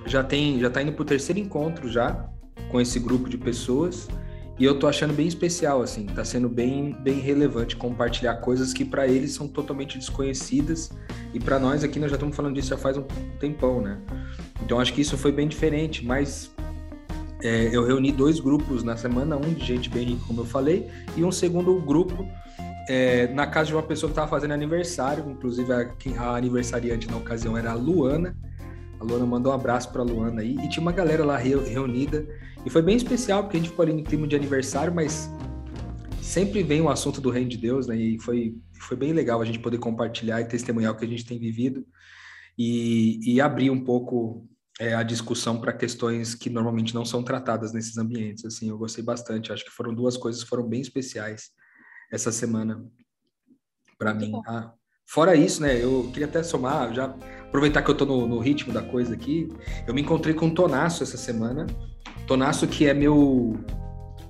já 0.04 0.22
tem, 0.22 0.60
já 0.60 0.68
tá 0.68 0.82
indo 0.82 0.92
para 0.92 1.02
o 1.02 1.06
terceiro 1.06 1.40
encontro 1.40 1.88
já 1.88 2.28
com 2.70 2.78
esse 2.78 3.00
grupo 3.00 3.28
de 3.30 3.38
pessoas. 3.38 4.08
E 4.62 4.64
eu 4.64 4.78
tô 4.78 4.86
achando 4.86 5.12
bem 5.12 5.26
especial, 5.26 5.82
assim, 5.82 6.06
tá 6.06 6.24
sendo 6.24 6.48
bem, 6.48 6.96
bem 7.00 7.18
relevante 7.18 7.74
compartilhar 7.74 8.36
coisas 8.36 8.72
que 8.72 8.84
para 8.84 9.08
eles 9.08 9.32
são 9.32 9.48
totalmente 9.48 9.98
desconhecidas 9.98 10.88
e 11.34 11.40
para 11.40 11.58
nós 11.58 11.82
aqui 11.82 11.98
nós 11.98 12.10
já 12.10 12.14
estamos 12.14 12.36
falando 12.36 12.54
disso 12.54 12.68
já 12.68 12.76
faz 12.76 12.96
um 12.96 13.02
tempão, 13.40 13.80
né? 13.80 13.98
Então 14.64 14.78
acho 14.78 14.94
que 14.94 15.00
isso 15.00 15.18
foi 15.18 15.32
bem 15.32 15.48
diferente, 15.48 16.06
mas 16.06 16.54
é, 17.42 17.70
eu 17.72 17.84
reuni 17.84 18.12
dois 18.12 18.38
grupos 18.38 18.84
na 18.84 18.96
semana, 18.96 19.36
um 19.36 19.52
de 19.52 19.66
gente 19.66 19.90
bem 19.90 20.04
rica, 20.04 20.22
como 20.28 20.42
eu 20.42 20.46
falei, 20.46 20.88
e 21.16 21.24
um 21.24 21.32
segundo 21.32 21.80
grupo 21.80 22.24
é, 22.88 23.26
na 23.34 23.48
casa 23.48 23.66
de 23.66 23.74
uma 23.74 23.82
pessoa 23.82 24.10
que 24.10 24.12
estava 24.12 24.30
fazendo 24.30 24.52
aniversário, 24.52 25.28
inclusive 25.28 25.72
a, 25.72 25.90
a, 26.18 26.36
aniversariante 26.36 27.10
na 27.10 27.16
ocasião 27.16 27.58
era 27.58 27.72
a 27.72 27.74
Luana. 27.74 28.36
A 29.02 29.04
Luana 29.04 29.26
mandou 29.26 29.50
um 29.50 29.54
abraço 29.56 29.90
para 29.90 30.00
a 30.00 30.04
Luana 30.04 30.42
aí, 30.42 30.54
e 30.54 30.68
tinha 30.68 30.80
uma 30.80 30.92
galera 30.92 31.24
lá 31.24 31.36
reunida, 31.36 32.24
e 32.64 32.70
foi 32.70 32.80
bem 32.82 32.96
especial, 32.96 33.42
porque 33.42 33.56
a 33.56 33.60
gente 33.60 33.70
ficou 33.70 33.82
ali 33.82 33.92
no 33.92 34.04
clima 34.04 34.28
de 34.28 34.36
aniversário, 34.36 34.94
mas 34.94 35.28
sempre 36.20 36.62
vem 36.62 36.80
o 36.80 36.88
assunto 36.88 37.20
do 37.20 37.28
reino 37.28 37.50
de 37.50 37.56
Deus, 37.56 37.88
né? 37.88 37.96
E 37.96 38.20
foi, 38.20 38.56
foi 38.78 38.96
bem 38.96 39.12
legal 39.12 39.42
a 39.42 39.44
gente 39.44 39.58
poder 39.58 39.78
compartilhar 39.78 40.40
e 40.40 40.44
testemunhar 40.44 40.92
o 40.92 40.96
que 40.96 41.04
a 41.04 41.08
gente 41.08 41.26
tem 41.26 41.36
vivido 41.36 41.84
e, 42.56 43.18
e 43.24 43.40
abrir 43.40 43.70
um 43.70 43.82
pouco 43.82 44.48
é, 44.78 44.94
a 44.94 45.02
discussão 45.02 45.60
para 45.60 45.72
questões 45.72 46.36
que 46.36 46.48
normalmente 46.48 46.94
não 46.94 47.04
são 47.04 47.24
tratadas 47.24 47.72
nesses 47.72 47.98
ambientes. 47.98 48.44
Assim, 48.44 48.68
eu 48.68 48.78
gostei 48.78 49.02
bastante. 49.02 49.52
Acho 49.52 49.64
que 49.64 49.72
foram 49.72 49.92
duas 49.92 50.16
coisas 50.16 50.44
que 50.44 50.48
foram 50.48 50.68
bem 50.68 50.80
especiais 50.80 51.50
essa 52.12 52.30
semana 52.30 52.86
para 53.98 54.14
mim. 54.14 54.30
Ah, 54.46 54.72
fora 55.04 55.34
isso, 55.34 55.60
né? 55.60 55.82
Eu 55.82 56.08
queria 56.12 56.28
até 56.28 56.44
somar, 56.44 56.94
já 56.94 57.12
aproveitar 57.52 57.82
que 57.82 57.90
eu 57.90 57.92
estou 57.92 58.08
no, 58.08 58.26
no, 58.26 58.38
ritmo 58.38 58.72
da 58.72 58.80
coisa 58.80 59.12
aqui. 59.12 59.46
Eu 59.86 59.92
me 59.92 60.00
encontrei 60.00 60.32
com 60.32 60.46
o 60.46 60.50
Tonasso 60.54 61.02
essa 61.02 61.18
semana. 61.18 61.66
Tonasso 62.26 62.66
que 62.66 62.86
é 62.86 62.94
meu 62.94 63.54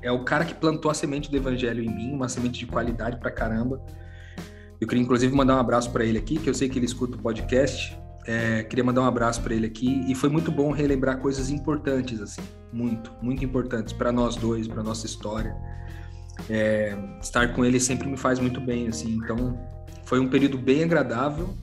é 0.02 0.10
o 0.10 0.24
cara 0.24 0.44
que 0.44 0.52
plantou 0.52 0.90
a 0.90 0.94
semente 0.94 1.30
do 1.30 1.36
evangelho 1.36 1.84
em 1.84 1.88
mim, 1.88 2.12
uma 2.12 2.28
semente 2.28 2.58
de 2.58 2.66
qualidade 2.66 3.18
para 3.18 3.30
caramba. 3.30 3.80
Eu 4.80 4.88
queria 4.88 5.04
inclusive 5.04 5.32
mandar 5.32 5.54
um 5.54 5.60
abraço 5.60 5.92
para 5.92 6.04
ele 6.04 6.18
aqui, 6.18 6.36
que 6.36 6.50
eu 6.50 6.54
sei 6.54 6.68
que 6.68 6.76
ele 6.76 6.86
escuta 6.86 7.16
o 7.16 7.20
podcast. 7.20 7.96
É, 8.26 8.64
queria 8.64 8.82
mandar 8.82 9.02
um 9.02 9.06
abraço 9.06 9.40
para 9.40 9.54
ele 9.54 9.66
aqui 9.68 10.04
e 10.08 10.16
foi 10.16 10.28
muito 10.28 10.50
bom 10.50 10.72
relembrar 10.72 11.18
coisas 11.18 11.48
importantes 11.50 12.20
assim, 12.20 12.42
muito, 12.72 13.12
muito 13.20 13.44
importantes 13.44 13.92
para 13.92 14.10
nós 14.10 14.34
dois, 14.34 14.66
para 14.66 14.82
nossa 14.82 15.06
história. 15.06 15.54
É, 16.50 16.98
estar 17.20 17.54
com 17.54 17.64
ele 17.64 17.78
sempre 17.78 18.08
me 18.08 18.16
faz 18.16 18.40
muito 18.40 18.60
bem 18.60 18.88
assim. 18.88 19.20
Então 19.22 19.56
foi 20.04 20.18
um 20.18 20.28
período 20.28 20.58
bem 20.58 20.82
agradável 20.82 21.54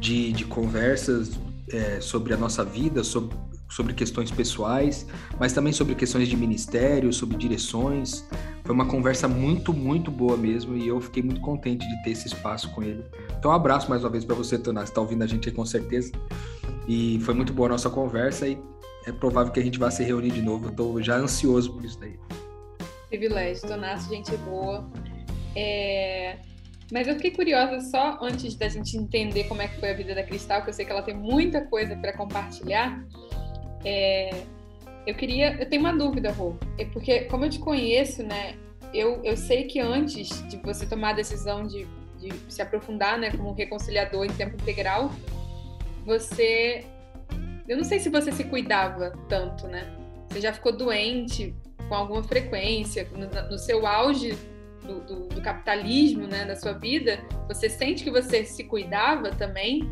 de, 0.00 0.32
de 0.32 0.44
conversas 0.44 1.38
é, 1.70 2.00
sobre 2.00 2.34
a 2.34 2.36
nossa 2.36 2.64
vida, 2.64 3.02
sobre, 3.02 3.36
sobre 3.68 3.94
questões 3.94 4.30
pessoais, 4.30 5.06
mas 5.38 5.52
também 5.52 5.72
sobre 5.72 5.94
questões 5.94 6.28
de 6.28 6.36
ministério, 6.36 7.12
sobre 7.12 7.36
direções. 7.36 8.24
Foi 8.64 8.74
uma 8.74 8.86
conversa 8.86 9.26
muito, 9.28 9.72
muito 9.72 10.10
boa 10.10 10.36
mesmo 10.36 10.76
e 10.76 10.86
eu 10.86 11.00
fiquei 11.00 11.22
muito 11.22 11.40
contente 11.40 11.86
de 11.86 12.02
ter 12.02 12.10
esse 12.10 12.26
espaço 12.26 12.70
com 12.70 12.82
ele. 12.82 13.04
Então, 13.38 13.50
um 13.50 13.54
abraço 13.54 13.88
mais 13.88 14.02
uma 14.02 14.10
vez 14.10 14.24
para 14.24 14.34
você, 14.34 14.58
Tonás, 14.58 14.88
está 14.88 15.00
ouvindo 15.00 15.22
a 15.22 15.26
gente 15.26 15.48
aí 15.48 15.54
com 15.54 15.64
certeza. 15.64 16.12
E 16.86 17.18
foi 17.20 17.34
muito 17.34 17.52
boa 17.52 17.68
a 17.68 17.72
nossa 17.72 17.88
conversa 17.88 18.46
e 18.46 18.58
é 19.06 19.12
provável 19.12 19.52
que 19.52 19.60
a 19.60 19.62
gente 19.62 19.78
vá 19.78 19.90
se 19.90 20.02
reunir 20.02 20.30
de 20.30 20.42
novo. 20.42 20.68
Estou 20.68 21.02
já 21.02 21.16
ansioso 21.16 21.72
por 21.72 21.84
isso 21.84 21.98
daí. 21.98 22.18
Privilégio, 23.08 23.68
Tonás, 23.68 24.06
gente 24.06 24.36
boa. 24.38 24.88
É... 25.54 26.38
Mas 26.94 27.08
eu 27.08 27.16
fiquei 27.16 27.32
curiosa 27.32 27.80
só 27.80 28.18
antes 28.22 28.54
da 28.54 28.68
gente 28.68 28.96
entender 28.96 29.48
como 29.48 29.60
é 29.60 29.66
que 29.66 29.80
foi 29.80 29.90
a 29.90 29.94
vida 29.94 30.14
da 30.14 30.22
Cristal, 30.22 30.62
que 30.62 30.68
eu 30.68 30.72
sei 30.72 30.84
que 30.84 30.92
ela 30.92 31.02
tem 31.02 31.12
muita 31.12 31.62
coisa 31.62 31.96
para 31.96 32.12
compartilhar. 32.12 33.04
É, 33.84 34.30
eu 35.04 35.12
queria, 35.16 35.60
eu 35.60 35.68
tenho 35.68 35.82
uma 35.82 35.92
dúvida, 35.92 36.30
Rô, 36.30 36.54
é 36.78 36.84
porque 36.84 37.22
como 37.22 37.46
eu 37.46 37.50
te 37.50 37.58
conheço, 37.58 38.22
né, 38.22 38.54
eu, 38.94 39.20
eu 39.24 39.36
sei 39.36 39.64
que 39.64 39.80
antes 39.80 40.40
de 40.46 40.56
você 40.58 40.86
tomar 40.86 41.10
a 41.10 41.12
decisão 41.14 41.66
de, 41.66 41.84
de 42.16 42.32
se 42.48 42.62
aprofundar, 42.62 43.18
né, 43.18 43.32
como 43.32 43.52
reconciliador 43.54 44.24
em 44.24 44.32
tempo 44.32 44.54
integral, 44.54 45.10
você, 46.06 46.84
eu 47.66 47.76
não 47.76 47.82
sei 47.82 47.98
se 47.98 48.08
você 48.08 48.30
se 48.30 48.44
cuidava 48.44 49.12
tanto, 49.28 49.66
né? 49.66 49.84
Você 50.28 50.40
já 50.40 50.52
ficou 50.52 50.70
doente 50.70 51.52
com 51.88 51.94
alguma 51.96 52.22
frequência 52.22 53.08
no, 53.12 53.50
no 53.50 53.58
seu 53.58 53.84
auge 53.84 54.38
do, 54.86 55.00
do, 55.00 55.28
do, 55.28 55.40
capitalismo, 55.40 56.26
né, 56.26 56.44
da 56.44 56.56
sua 56.56 56.72
vida, 56.72 57.20
você 57.48 57.68
sente 57.68 58.04
que 58.04 58.10
você 58.10 58.44
se 58.44 58.64
cuidava 58.64 59.30
também? 59.30 59.90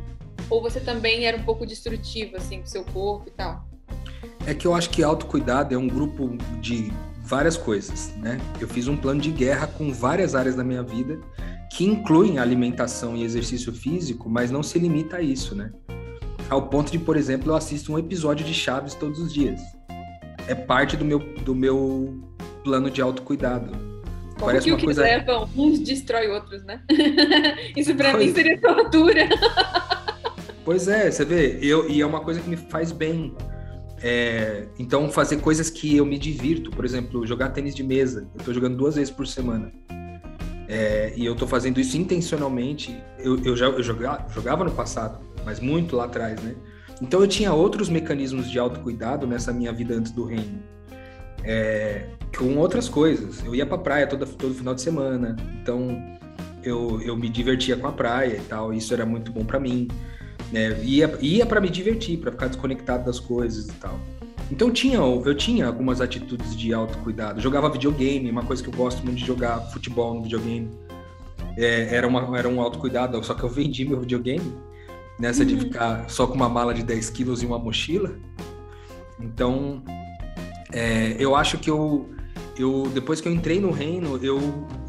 Ou 0.51 0.61
você 0.61 0.81
também 0.81 1.25
era 1.25 1.37
um 1.37 1.43
pouco 1.43 1.67
destrutivo, 1.67 2.37
assim, 2.37 2.61
com 2.61 2.67
seu 2.67 2.85
corpo 2.85 3.29
e 3.29 3.33
tal? 3.33 3.65
É 4.47 4.55
que 4.55 4.67
eu 4.67 4.75
acho 4.75 4.91
que 4.91 5.03
autocuidado 5.03 5.75
é 5.75 5.79
um 5.79 5.89
grupo 5.89 6.37
de 6.61 6.93
várias 7.23 7.57
coisas, 7.57 8.15
né? 8.17 8.39
Eu 8.61 8.69
fiz 8.69 8.89
um 8.89 8.97
plano 8.97 9.21
de 9.21 9.31
guerra 9.31 9.67
com 9.67 9.93
várias 9.93 10.35
áreas 10.35 10.55
da 10.55 10.65
minha 10.65 10.83
vida 10.83 11.21
que 11.73 11.85
incluem 11.85 12.39
alimentação 12.39 13.17
e 13.17 13.23
exercício 13.23 13.73
físico, 13.73 14.29
mas 14.29 14.51
não 14.51 14.63
se 14.63 14.79
limita 14.79 15.17
a 15.17 15.23
isso, 15.23 15.55
né? 15.55 15.73
Ao 16.51 16.69
ponto 16.69 16.93
de, 16.93 16.99
por 16.99 17.17
exemplo, 17.17 17.51
eu 17.51 17.57
assisto 17.57 17.93
um 17.93 17.99
episódio 17.99 18.45
de 18.45 18.53
Chaves 18.53 18.95
todos 18.95 19.19
os 19.19 19.33
dias. 19.33 19.61
É 20.47 20.55
parte 20.55 20.99
do 20.99 21.05
meu, 21.05 21.19
do 21.19 21.55
meu 21.55 22.23
plano 22.63 22.91
de 22.91 23.01
autocuidado. 23.01 23.92
Como 24.43 24.51
Parece 24.51 24.67
que 24.67 24.73
o 24.73 24.77
que 24.77 24.87
coisa... 24.87 25.03
levam 25.03 25.49
uns 25.57 25.79
destrói 25.79 26.27
outros, 26.27 26.65
né? 26.65 26.83
Isso 27.77 27.95
para 27.95 28.11
pois... 28.11 28.27
mim 28.27 28.35
seria 28.35 28.61
tortura. 28.61 29.29
pois 30.65 30.89
é, 30.89 31.09
você 31.09 31.25
vê, 31.25 31.61
eu, 31.63 31.89
e 31.89 32.01
é 32.01 32.05
uma 32.05 32.19
coisa 32.19 32.41
que 32.41 32.51
me 32.51 32.57
faz 32.57 32.91
bem. 32.91 33.37
É, 34.03 34.65
então, 34.81 35.09
fazer 35.13 35.37
coisas 35.37 35.71
que 35.71 35.97
eu 35.97 36.05
me 36.05 36.19
divirto, 36.19 36.73
por 36.73 36.85
exemplo, 36.85 37.25
jogar 37.25 37.51
tênis 37.51 37.73
de 37.73 37.85
mesa. 37.85 38.29
Eu 38.37 38.45
tô 38.45 38.53
jogando 38.53 38.77
duas 38.77 38.97
vezes 38.97 39.13
por 39.13 39.29
semana. 39.29 39.73
É, 40.67 41.13
e 41.15 41.25
eu 41.25 41.37
tô 41.37 41.47
fazendo 41.47 41.79
isso 41.79 41.97
intencionalmente. 41.97 43.01
Eu, 43.21 43.41
eu 43.45 43.57
já 43.57 43.67
eu 43.67 43.81
jogava, 43.81 44.29
jogava 44.29 44.65
no 44.65 44.73
passado, 44.73 45.21
mas 45.45 45.61
muito 45.61 45.95
lá 45.95 46.07
atrás, 46.07 46.43
né? 46.43 46.57
Então 47.01 47.21
eu 47.21 47.29
tinha 47.29 47.53
outros 47.53 47.89
mecanismos 47.89 48.51
de 48.51 48.59
autocuidado 48.59 49.25
nessa 49.25 49.53
minha 49.53 49.73
vida 49.73 49.95
antes 49.95 50.11
do 50.11 50.25
reino. 50.25 50.61
É, 51.45 52.07
com 52.37 52.57
outras 52.57 52.89
coisas. 52.89 53.45
Eu 53.45 53.55
ia 53.55 53.67
pra 53.67 53.79
praia 53.79 54.07
todo, 54.07 54.27
todo 54.27 54.55
final 54.55 54.75
de 54.75 54.83
semana, 54.83 55.37
então 55.61 56.01
eu, 56.63 57.01
eu 57.03 57.17
me 57.17 57.29
divertia 57.29 57.77
com 57.77 57.87
a 57.87 57.93
praia 57.93 58.37
e 58.37 58.41
tal, 58.43 58.73
isso 58.73 58.93
era 58.95 59.05
muito 59.05 59.33
bom 59.33 59.45
para 59.45 59.59
mim. 59.59 59.89
Né? 60.53 60.79
Ia, 60.83 61.19
ia 61.21 61.47
para 61.47 61.61
me 61.61 61.69
divertir, 61.69 62.19
para 62.19 62.31
ficar 62.31 62.49
desconectado 62.49 63.05
das 63.05 63.19
coisas 63.19 63.69
e 63.69 63.73
tal. 63.73 63.99
Então 64.51 64.69
eu 64.69 64.75
tinha, 64.75 64.99
eu 64.99 65.35
tinha 65.35 65.67
algumas 65.67 66.01
atitudes 66.01 66.55
de 66.55 66.75
autocuidado. 66.75 67.41
Jogava 67.41 67.71
videogame, 67.71 68.31
uma 68.31 68.45
coisa 68.45 68.63
que 68.63 68.69
eu 68.69 68.75
gosto 68.75 69.03
muito 69.03 69.19
de 69.19 69.25
jogar 69.25 69.59
futebol 69.73 70.15
no 70.15 70.23
videogame. 70.23 70.71
É, 71.57 71.95
era, 71.95 72.07
uma, 72.07 72.39
era 72.39 72.49
um 72.49 72.61
autocuidado, 72.61 73.23
só 73.25 73.35
que 73.35 73.43
eu 73.43 73.49
vendi 73.49 73.85
meu 73.85 74.01
videogame 74.01 74.55
nessa 75.19 75.43
uhum. 75.43 75.49
de 75.49 75.57
ficar 75.57 76.09
só 76.09 76.27
com 76.27 76.35
uma 76.35 76.49
mala 76.49 76.75
de 76.75 76.83
10 76.83 77.11
quilos 77.11 77.43
e 77.43 77.47
uma 77.47 77.59
mochila. 77.59 78.15
Então, 79.21 79.83
é, 80.73 81.17
eu 81.19 81.37
acho 81.37 81.59
que 81.59 81.71
eu, 81.71 82.09
eu, 82.57 82.91
depois 82.95 83.21
que 83.21 83.29
eu 83.29 83.33
entrei 83.33 83.61
no 83.61 83.71
reino, 83.71 84.19
eu 84.25 84.39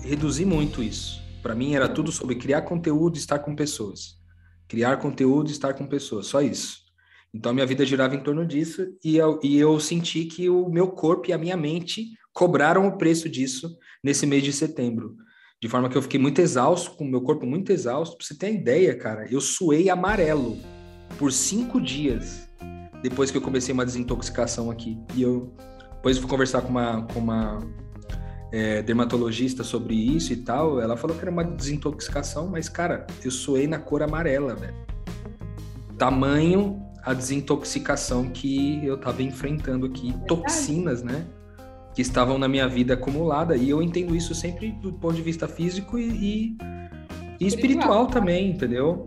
reduzi 0.02 0.46
muito 0.46 0.82
isso. 0.82 1.22
Para 1.42 1.54
mim 1.54 1.76
era 1.76 1.90
tudo 1.90 2.12
sobre 2.12 2.36
criar 2.36 2.62
conteúdo 2.62 3.18
estar 3.18 3.40
com 3.40 3.56
pessoas. 3.56 4.18
Criar 4.68 4.98
conteúdo 4.98 5.52
estar 5.52 5.74
com 5.74 5.86
pessoas, 5.86 6.28
só 6.28 6.42
isso. 6.42 6.84
Então 7.34 7.54
minha 7.54 7.66
vida 7.66 7.86
girava 7.86 8.16
em 8.16 8.24
torno 8.24 8.46
disso 8.46 8.88
e 9.04 9.18
eu, 9.18 9.40
e 9.44 9.58
eu 9.58 9.80
senti 9.80 10.26
que 10.26 10.50
o 10.50 10.70
meu 10.70 10.88
corpo 10.90 11.30
e 11.30 11.34
a 11.34 11.38
minha 11.38 11.58
mente 11.58 12.12
cobraram 12.32 12.88
o 12.88 12.98
preço 12.98 13.28
disso 13.28 13.76
nesse 14.04 14.26
mês 14.26 14.44
de 14.44 14.54
setembro. 14.54 15.18
De 15.62 15.68
forma 15.68 15.90
que 15.90 15.98
eu 15.98 16.02
fiquei 16.02 16.20
muito 16.20 16.40
exausto, 16.40 16.92
com 16.92 17.06
o 17.06 17.10
meu 17.10 17.22
corpo 17.22 17.46
muito 17.46 17.72
exausto. 17.72 18.18
Pra 18.18 18.26
você 18.26 18.36
ter 18.36 18.54
ideia, 18.54 18.96
cara, 18.98 19.28
eu 19.32 19.42
suei 19.42 19.90
amarelo 19.90 20.58
por 21.18 21.32
cinco 21.32 21.80
dias 21.80 22.50
depois 23.04 23.30
que 23.30 23.38
eu 23.38 23.42
comecei 23.42 23.74
uma 23.74 23.86
desintoxicação 23.86 24.72
aqui. 24.72 24.98
E 25.14 25.22
eu 25.22 25.54
depois 25.96 26.18
fui 26.18 26.28
conversar 26.28 26.62
com 26.62 26.70
uma, 26.70 27.04
com 27.04 27.20
uma 27.20 27.60
é, 28.52 28.82
dermatologista 28.82 29.64
sobre 29.64 29.94
isso 29.94 30.32
e 30.32 30.38
tal. 30.38 30.80
Ela 30.80 30.96
falou 30.96 31.16
que 31.16 31.22
era 31.22 31.30
uma 31.30 31.44
desintoxicação, 31.44 32.48
mas, 32.48 32.70
cara, 32.70 33.06
eu 33.24 33.30
suei 33.30 33.68
na 33.68 33.78
cor 33.78 34.02
amarela, 34.02 34.56
velho. 34.56 34.76
Tamanho 35.98 36.82
a 37.04 37.14
desintoxicação 37.14 38.30
que 38.30 38.86
eu 38.86 38.98
tava 38.98 39.22
enfrentando 39.22 39.86
aqui. 39.86 40.16
Toxinas, 40.26 41.04
né? 41.04 41.26
Que 41.94 42.02
estavam 42.02 42.38
na 42.38 42.48
minha 42.48 42.68
vida 42.68 42.94
acumulada. 42.94 43.58
E 43.58 43.70
eu 43.70 43.82
entendo 43.82 44.16
isso 44.16 44.34
sempre 44.34 44.72
do 44.72 44.94
ponto 44.94 45.16
de 45.16 45.22
vista 45.22 45.48
físico 45.48 46.00
e, 46.00 46.08
e, 46.10 46.58
e 47.42 47.46
espiritual 47.46 48.08
também, 48.08 48.52
entendeu? 48.52 49.06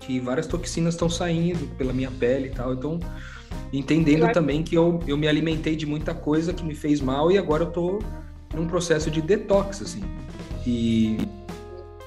Que 0.00 0.18
várias 0.18 0.46
toxinas 0.46 0.94
estão 0.94 1.10
saindo 1.10 1.66
pela 1.76 1.92
minha 1.92 2.10
pele 2.10 2.48
e 2.48 2.50
tal. 2.50 2.72
Então, 2.72 2.98
entendendo 3.78 4.30
também 4.32 4.62
que 4.62 4.74
eu, 4.74 5.00
eu 5.06 5.16
me 5.16 5.26
alimentei 5.26 5.74
de 5.76 5.86
muita 5.86 6.14
coisa 6.14 6.52
que 6.52 6.64
me 6.64 6.74
fez 6.74 7.00
mal 7.00 7.30
e 7.30 7.38
agora 7.38 7.64
eu 7.64 7.70
tô 7.70 7.98
num 8.54 8.66
processo 8.66 9.10
de 9.10 9.20
detox, 9.20 9.82
assim. 9.82 10.02
E. 10.66 11.18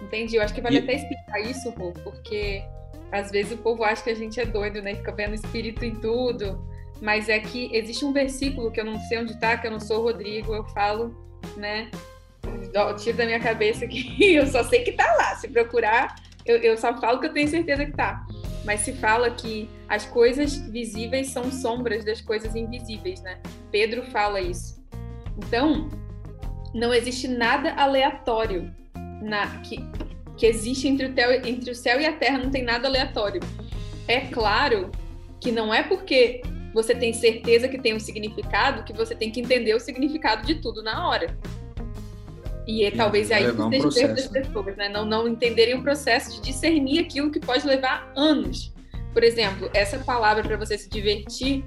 Entendi, 0.01 0.38
eu 0.38 0.41
acho 0.41 0.53
que 0.53 0.62
vale 0.62 0.77
e... 0.77 0.79
até 0.79 0.95
explicar 0.95 1.39
isso, 1.41 1.69
Rô, 1.71 1.91
porque 2.03 2.63
às 3.12 3.31
vezes 3.31 3.53
o 3.53 3.57
povo 3.57 3.83
acha 3.83 4.03
que 4.03 4.09
a 4.09 4.15
gente 4.15 4.39
é 4.39 4.45
doido, 4.45 4.81
né? 4.81 4.95
Fica 4.95 5.12
vendo 5.12 5.33
espírito 5.33 5.83
em 5.83 5.95
tudo. 5.95 6.65
Mas 7.01 7.29
é 7.29 7.39
que 7.39 7.69
existe 7.75 8.03
um 8.03 8.12
versículo 8.12 8.71
que 8.71 8.79
eu 8.79 8.86
não 8.86 9.00
sei 9.01 9.19
onde 9.19 9.39
tá, 9.39 9.57
que 9.57 9.67
eu 9.67 9.71
não 9.71 9.79
sou 9.79 10.01
Rodrigo, 10.01 10.55
eu 10.55 10.63
falo, 10.65 11.15
né? 11.55 11.91
Tiro 12.97 13.17
da 13.17 13.25
minha 13.25 13.39
cabeça 13.39 13.86
que 13.88 14.17
eu 14.33 14.47
só 14.47 14.63
sei 14.63 14.83
que 14.83 14.93
tá 14.93 15.05
lá. 15.15 15.36
Se 15.36 15.47
procurar, 15.47 16.15
eu, 16.45 16.57
eu 16.57 16.77
só 16.77 16.97
falo 17.00 17.19
que 17.19 17.27
eu 17.27 17.33
tenho 17.33 17.47
certeza 17.47 17.86
que 17.86 17.91
tá 17.91 18.25
mas 18.67 18.81
se 18.81 18.91
fala 18.91 19.31
que 19.31 19.69
as 19.88 20.05
coisas 20.05 20.57
visíveis 20.57 21.29
são 21.29 21.50
sombras 21.50 22.03
das 22.03 22.19
coisas 22.19 22.53
invisíveis, 22.53 23.21
né? 23.21 23.39
Pedro 23.71 24.03
fala 24.12 24.41
isso. 24.41 24.86
Então, 25.38 25.89
não 26.74 26.93
existe 26.93 27.29
nada 27.29 27.71
aleatório 27.75 28.69
na 29.21 29.62
que, 29.62 29.77
que 30.36 30.45
existe 30.45 30.86
entre 30.86 31.05
o, 31.05 31.47
entre 31.47 31.71
o 31.71 31.75
céu 31.75 32.01
e 32.01 32.05
a 32.05 32.12
terra, 32.12 32.39
não 32.39 32.51
tem 32.51 32.62
nada 32.62 32.89
aleatório. 32.89 33.39
É 34.05 34.19
claro 34.19 34.91
que 35.39 35.50
não 35.50 35.74
é 35.74 35.81
porque 35.81 36.41
você 36.74 36.93
tem 36.93 37.13
certeza 37.13 37.69
que 37.69 37.77
tem 37.77 37.95
um 37.95 38.00
significado 38.01 38.83
que 38.83 38.91
você 38.91 39.15
tem 39.15 39.31
que 39.31 39.39
entender 39.39 39.75
o 39.75 39.79
significado 39.79 40.45
de 40.45 40.55
tudo 40.55 40.83
na 40.83 41.07
hora. 41.07 41.38
E 42.67 42.83
é, 42.83 42.91
talvez 42.91 43.31
aí 43.31 43.45
que 43.45 43.75
esteja 43.77 44.12
um 44.12 44.15
das 44.15 44.27
pessoas, 44.27 44.75
né? 44.75 44.89
Não, 44.89 45.05
não 45.05 45.25
entenderem 45.25 45.75
o 45.75 45.81
processo 45.81 46.36
de 46.36 46.41
discernir 46.41 47.00
aquilo 47.00 47.31
que 47.31 47.39
pode 47.39 47.65
levar 47.65 48.12
anos. 48.13 48.74
Por 49.13 49.24
exemplo, 49.24 49.69
essa 49.74 49.97
palavra 50.00 50.43
para 50.43 50.57
você 50.57 50.77
se 50.77 50.89
divertir 50.89 51.63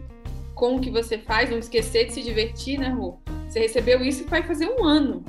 com 0.54 0.76
o 0.76 0.80
que 0.80 0.90
você 0.90 1.16
faz, 1.16 1.49
não 1.49 1.59
esquecer 1.59 2.04
de 2.04 2.12
se 2.12 2.23
divertir, 2.23 2.78
né, 2.78 2.90
Rô? 2.90 3.19
Você 3.49 3.61
recebeu 3.61 4.02
isso 4.02 4.25
e 4.25 4.26
vai 4.26 4.42
fazer 4.42 4.66
um 4.66 4.85
ano. 4.85 5.25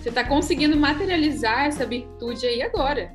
Você 0.00 0.10
está 0.10 0.22
conseguindo 0.22 0.76
materializar 0.76 1.64
essa 1.64 1.86
virtude 1.86 2.46
aí 2.46 2.60
agora. 2.60 3.10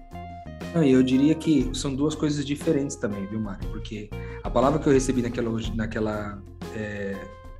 Eu 0.73 1.03
diria 1.03 1.35
que 1.35 1.69
são 1.73 1.93
duas 1.95 2.15
coisas 2.15 2.43
diferentes 2.43 2.95
também, 2.95 3.27
viu, 3.27 3.39
Mari? 3.39 3.65
Porque 3.67 4.09
a 4.43 4.49
palavra 4.49 4.79
que 4.79 4.87
eu 4.87 4.93
recebi 4.93 5.21
naquela, 5.21 5.51
naquela, 5.75 6.41
é, 6.75 7.15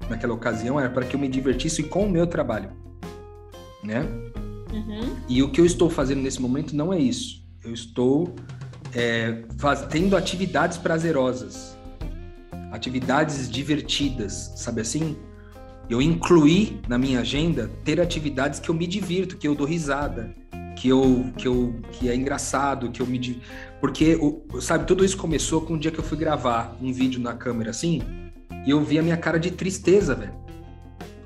naquela 0.10 0.34
ocasião 0.34 0.79
era 0.79 0.89
para 0.89 1.05
que 1.05 1.15
eu 1.15 1.20
me 1.20 1.27
divertisse 1.27 1.84
com 1.84 2.05
o 2.05 2.10
meu 2.10 2.25
trabalho 2.25 2.72
né? 3.86 4.01
Uhum. 4.72 5.15
E 5.30 5.42
o 5.42 5.50
que 5.50 5.62
eu 5.62 5.65
estou 5.65 5.89
fazendo 5.89 6.22
nesse 6.22 6.42
momento 6.42 6.75
não 6.75 6.94
é 6.94 7.00
isso. 7.00 7.44
Eu 7.63 7.74
estou 7.74 8.36
é, 8.94 9.44
faz, 9.58 9.86
tendo 9.88 10.15
atividades 10.15 10.77
prazerosas, 10.77 11.77
atividades 12.72 13.50
divertidas, 13.50 14.54
sabe 14.56 14.82
assim? 14.82 15.15
Eu 15.89 16.01
incluí 16.01 16.80
na 16.88 16.98
minha 16.98 17.20
agenda 17.20 17.70
ter 17.84 18.01
atividades 18.01 18.60
que 18.60 18.70
eu 18.70 18.75
me 18.75 18.88
divirto, 18.88 19.38
que 19.38 19.48
eu 19.48 19.54
dou 19.54 19.68
risada, 19.68 20.34
que 20.75 20.89
eu 20.89 21.32
que 21.38 21.48
eu 21.48 21.75
que 21.92 22.10
é 22.10 22.15
engraçado, 22.15 22.92
que 22.92 23.01
eu 23.01 23.08
me 23.08 23.42
porque 23.80 24.18
sabe 24.62 24.86
tudo 24.86 25.06
isso 25.06 25.15
começou 25.15 25.62
com 25.62 25.75
um 25.75 25.77
dia 25.77 25.92
que 25.92 26.00
eu 26.00 26.04
fui 26.04 26.18
gravar 26.18 26.75
um 26.82 26.92
vídeo 26.92 27.22
na 27.22 27.34
câmera 27.34 27.70
assim 27.70 28.01
e 28.65 28.72
eu 28.72 28.84
vi 28.84 28.98
a 28.98 29.04
minha 29.04 29.18
cara 29.18 29.39
de 29.39 29.51
tristeza, 29.51 30.15
velho. 30.15 30.45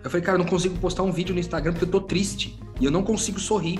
Eu 0.04 0.10
falei, 0.10 0.26
cara, 0.26 0.38
eu 0.38 0.44
não 0.44 0.50
consigo 0.50 0.78
postar 0.80 1.04
um 1.04 1.12
vídeo 1.12 1.34
no 1.34 1.40
Instagram 1.40 1.74
porque 1.74 1.86
eu 1.86 1.92
tô 1.92 2.02
triste 2.02 2.58
e 2.80 2.86
eu 2.86 2.92
não 2.92 3.04
consigo 3.04 3.40
sorrir. 3.40 3.80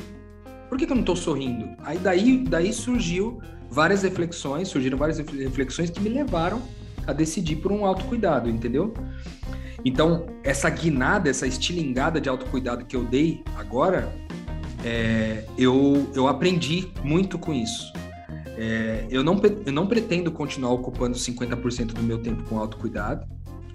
Por 0.68 0.78
que, 0.78 0.86
que 0.86 0.92
eu 0.92 0.96
não 0.96 1.04
tô 1.04 1.16
sorrindo? 1.16 1.70
Aí 1.84 1.98
daí, 1.98 2.44
daí 2.44 2.74
surgiu 2.74 3.42
várias 3.70 4.04
reflexões, 4.04 4.68
surgiram 4.68 4.98
várias 4.98 5.18
reflexões 5.18 5.90
que 5.90 6.00
me 6.00 6.10
levaram 6.10 6.62
a 7.08 7.14
decidir 7.14 7.58
por 7.58 7.72
um 7.72 7.86
autocuidado, 7.86 8.50
entendeu? 8.50 8.94
Então, 9.84 10.26
essa 10.44 10.70
guinada, 10.70 11.30
essa 11.30 11.48
estilingada 11.48 12.20
de 12.20 12.28
autocuidado 12.28 12.86
que 12.86 12.96
eu 12.96 13.06
dei 13.06 13.44
agora, 13.56 14.14
é, 14.84 15.46
eu, 15.58 16.10
eu 16.14 16.28
aprendi 16.28 16.92
muito 17.04 17.40
com 17.40 17.54
isso. 17.54 17.92
É, 18.58 19.06
eu, 19.10 19.24
não, 19.24 19.40
eu 19.66 19.72
não 19.72 19.88
pretendo 19.88 20.32
continuar 20.32 20.72
ocupando 20.74 21.18
50% 21.18 21.94
do 21.94 22.04
meu 22.04 22.18
tempo 22.18 22.44
com 22.44 22.60
autocuidado. 22.60 23.26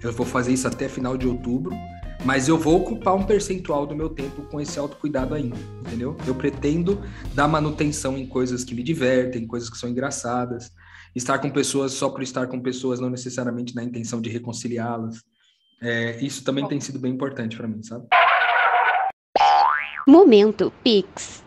Eu 0.01 0.13
vou 0.13 0.25
fazer 0.25 0.53
isso 0.53 0.67
até 0.67 0.87
final 0.87 1.17
de 1.17 1.27
outubro. 1.27 1.75
Mas 2.23 2.47
eu 2.47 2.57
vou 2.57 2.77
ocupar 2.77 3.15
um 3.15 3.23
percentual 3.23 3.85
do 3.85 3.95
meu 3.95 4.09
tempo 4.09 4.43
com 4.43 4.59
esse 4.59 4.79
autocuidado 4.79 5.35
ainda, 5.35 5.57
entendeu? 5.81 6.15
Eu 6.25 6.33
pretendo 6.33 7.01
dar 7.33 7.47
manutenção 7.47 8.17
em 8.17 8.25
coisas 8.25 8.63
que 8.63 8.73
me 8.73 8.81
divertem, 8.81 9.45
coisas 9.45 9.69
que 9.69 9.77
são 9.77 9.89
engraçadas, 9.89 10.71
estar 11.15 11.39
com 11.39 11.49
pessoas 11.49 11.93
só 11.93 12.09
por 12.09 12.23
estar 12.23 12.47
com 12.47 12.59
pessoas, 12.59 12.99
não 12.99 13.09
necessariamente 13.09 13.75
na 13.75 13.83
intenção 13.83 14.21
de 14.21 14.29
reconciliá-las. 14.29 15.17
É, 15.81 16.23
isso 16.23 16.43
também 16.43 16.63
Bom. 16.63 16.69
tem 16.69 16.79
sido 16.79 16.99
bem 16.99 17.11
importante 17.11 17.55
para 17.57 17.67
mim, 17.67 17.83
sabe? 17.83 18.07
Momento 20.07 20.71
Pix. 20.83 21.43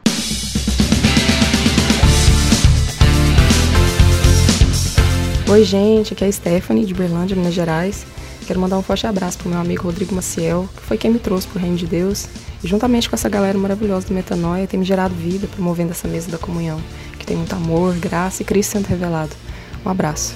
Oi, 5.51 5.65
gente, 5.65 6.13
aqui 6.13 6.25
é 6.25 6.29
a 6.29 6.33
Stephanie 6.33 6.85
de 6.85 6.93
Berlândia, 6.93 7.35
Minas 7.35 7.55
Gerais. 7.55 8.07
Quero 8.49 8.61
mandar 8.61 8.79
um 8.79 8.83
forte 8.83 9.07
abraço 9.07 9.37
pro 9.37 9.51
meu 9.51 9.61
amigo 9.61 9.83
Rodrigo 9.83 10.15
Maciel, 10.15 10.67
que 10.75 10.81
foi 10.81 10.97
quem 10.97 11.11
me 11.11 11.19
trouxe 11.19 11.47
pro 11.47 11.61
Reino 11.61 11.77
de 11.77 11.87
Deus. 11.87 12.27
E 12.65 12.67
juntamente 12.67 13.07
com 13.07 13.15
essa 13.15 13.29
galera 13.29 13.59
maravilhosa 13.59 14.07
do 14.07 14.15
Metanoia, 14.15 14.67
tem 14.67 14.81
me 14.81 14.87
gerado 14.87 15.15
vida 15.15 15.47
promovendo 15.47 15.91
essa 15.91 16.09
mesa 16.09 16.31
da 16.31 16.39
comunhão, 16.39 16.81
que 17.19 17.27
tem 17.27 17.37
muito 17.37 17.55
amor, 17.55 17.95
graça 17.97 18.41
e 18.41 18.47
Cristo 18.47 18.71
sendo 18.71 18.87
revelado. 18.87 19.37
Um 19.85 19.91
abraço. 19.91 20.35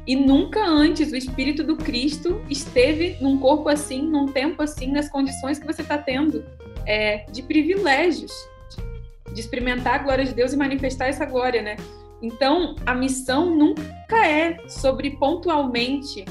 e 0.08 0.16
nunca 0.16 0.66
antes 0.66 1.12
o 1.12 1.18
Espírito 1.18 1.66
do 1.66 1.76
Cristo 1.76 2.42
esteve 2.50 3.18
num 3.20 3.38
corpo 3.38 3.68
assim, 3.68 4.02
num 4.02 4.28
tempo 4.28 4.64
assim, 4.64 4.90
nas 4.92 5.10
condições 5.10 5.60
que 5.60 5.68
você 5.68 5.82
está 5.82 5.98
tendo 5.98 6.46
é, 6.86 7.26
de 7.30 7.44
privilégios, 7.44 8.32
de 9.34 9.42
experimentar 9.42 9.96
a 9.96 9.98
glória 9.98 10.24
de 10.24 10.34
Deus 10.34 10.54
e 10.54 10.58
manifestar 10.58 11.08
essa 11.08 11.26
glória, 11.26 11.62
né? 11.62 11.76
Então, 12.22 12.78
a 12.86 12.96
missão 12.96 13.54
nunca 13.54 14.26
é 14.26 14.58
sobre 14.70 15.12
pontualmente 15.18 16.24